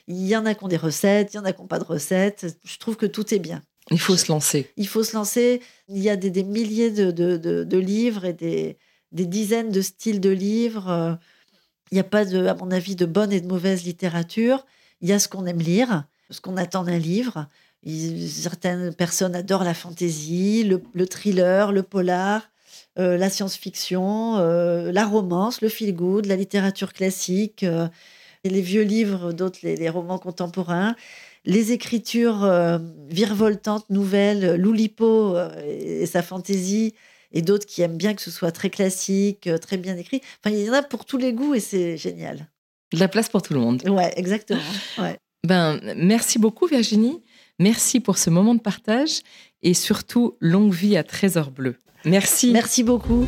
Il 0.07 0.25
y 0.25 0.35
en 0.35 0.45
a 0.45 0.53
qui 0.53 0.63
ont 0.63 0.67
des 0.67 0.77
recettes, 0.77 1.33
il 1.33 1.37
y 1.37 1.39
en 1.39 1.45
a 1.45 1.53
qui 1.53 1.61
n'ont 1.61 1.67
pas 1.67 1.79
de 1.79 1.85
recettes. 1.85 2.57
Je 2.63 2.77
trouve 2.77 2.95
que 2.95 3.05
tout 3.05 3.33
est 3.33 3.39
bien. 3.39 3.61
Il 3.91 3.99
faut 3.99 4.17
se 4.17 4.31
lancer. 4.31 4.71
Il 4.77 4.87
faut 4.87 5.03
se 5.03 5.15
lancer. 5.15 5.61
Il 5.89 5.99
y 5.99 6.09
a 6.09 6.15
des, 6.15 6.43
milliers 6.43 6.91
de, 6.91 7.77
livres 7.77 8.25
et 8.25 8.33
des, 8.33 8.77
dizaines 9.11 9.71
de 9.71 9.81
styles 9.81 10.19
de 10.19 10.31
livres. 10.31 11.19
Il 11.91 11.95
n'y 11.95 11.99
a 11.99 12.03
pas, 12.03 12.25
de, 12.25 12.47
à 12.47 12.55
mon 12.55 12.71
avis, 12.71 12.95
de 12.95 13.05
bonne 13.05 13.31
et 13.31 13.41
de 13.41 13.47
mauvaise 13.47 13.83
littérature. 13.83 14.65
Il 15.01 15.09
y 15.09 15.13
a 15.13 15.19
ce 15.19 15.27
qu'on 15.27 15.45
aime 15.45 15.59
lire, 15.59 16.05
ce 16.31 16.41
qu'on 16.41 16.57
attend 16.57 16.83
d'un 16.83 16.97
livre. 16.97 17.47
certaines 17.85 18.93
personnes 18.93 19.35
adorent 19.35 19.63
la 19.63 19.75
fantaisie, 19.75 20.63
le, 20.63 21.05
thriller, 21.05 21.71
le 21.71 21.83
polar, 21.83 22.49
euh, 22.97 23.17
la 23.17 23.29
science-fiction, 23.29 24.37
euh, 24.37 24.91
la 24.91 25.05
romance, 25.05 25.61
le 25.61 25.69
feel-good, 25.69 26.25
la 26.25 26.35
littérature 26.35 26.91
classique, 26.91 27.63
euh, 27.63 27.87
les 28.43 28.61
vieux 28.61 28.83
livres, 28.83 29.31
d'autres 29.31 29.59
les 29.63 29.89
romans 29.89 30.19
contemporains 30.19 30.95
les 31.45 31.71
écritures 31.71 32.43
euh, 32.43 32.79
virevoltantes, 33.07 33.89
nouvelles, 33.89 34.55
Loulipo 34.55 35.35
euh, 35.35 35.49
et 35.65 36.05
sa 36.05 36.21
fantaisie, 36.21 36.93
et 37.31 37.41
d'autres 37.41 37.65
qui 37.65 37.81
aiment 37.81 37.97
bien 37.97 38.13
que 38.13 38.21
ce 38.21 38.31
soit 38.31 38.51
très 38.51 38.69
classique, 38.69 39.47
euh, 39.47 39.57
très 39.57 39.77
bien 39.77 39.97
écrit. 39.97 40.21
Enfin, 40.43 40.55
il 40.55 40.65
y 40.65 40.69
en 40.69 40.73
a 40.73 40.81
pour 40.81 41.05
tous 41.05 41.17
les 41.17 41.33
goûts 41.33 41.53
et 41.53 41.59
c'est 41.59 41.97
génial. 41.97 42.47
De 42.93 42.99
la 42.99 43.07
place 43.07 43.29
pour 43.29 43.41
tout 43.41 43.53
le 43.53 43.59
monde. 43.59 43.87
Ouais, 43.87 44.13
exactement. 44.15 44.59
Ben, 45.45 45.79
merci 45.95 46.39
beaucoup 46.39 46.65
Virginie. 46.65 47.21
Merci 47.59 47.99
pour 47.99 48.17
ce 48.17 48.29
moment 48.29 48.55
de 48.55 48.59
partage 48.59 49.21
et 49.61 49.73
surtout 49.73 50.37
longue 50.39 50.73
vie 50.73 50.97
à 50.97 51.03
Trésor 51.03 51.51
Bleu. 51.51 51.75
Merci. 52.03 52.51
Merci 52.51 52.83
beaucoup. 52.83 53.25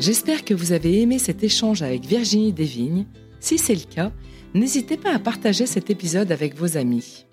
J'espère 0.00 0.44
que 0.44 0.52
vous 0.54 0.72
avez 0.72 1.00
aimé 1.00 1.18
cet 1.18 1.44
échange 1.44 1.82
avec 1.82 2.04
Virginie 2.04 2.52
Desvignes. 2.52 3.06
Si 3.42 3.58
c'est 3.58 3.74
le 3.74 3.92
cas, 3.92 4.12
n'hésitez 4.54 4.96
pas 4.96 5.12
à 5.12 5.18
partager 5.18 5.66
cet 5.66 5.90
épisode 5.90 6.30
avec 6.30 6.54
vos 6.54 6.76
amis. 6.76 7.26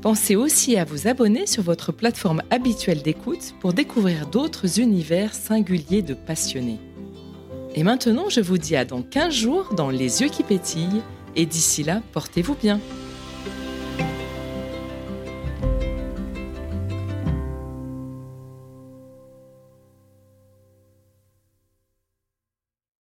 Pensez 0.00 0.36
aussi 0.36 0.76
à 0.76 0.84
vous 0.84 1.08
abonner 1.08 1.48
sur 1.48 1.64
votre 1.64 1.90
plateforme 1.90 2.42
habituelle 2.50 3.02
d'écoute 3.02 3.56
pour 3.58 3.72
découvrir 3.72 4.28
d'autres 4.28 4.78
univers 4.78 5.34
singuliers 5.34 6.02
de 6.02 6.14
passionnés. 6.14 6.78
Et 7.74 7.82
maintenant, 7.82 8.28
je 8.28 8.40
vous 8.40 8.56
dis 8.56 8.76
à 8.76 8.84
dans 8.84 9.02
15 9.02 9.34
jours 9.34 9.74
dans 9.74 9.90
Les 9.90 10.22
yeux 10.22 10.28
qui 10.28 10.44
pétillent, 10.44 11.02
et 11.34 11.44
d'ici 11.44 11.82
là, 11.82 12.02
portez-vous 12.12 12.54
bien. 12.54 12.78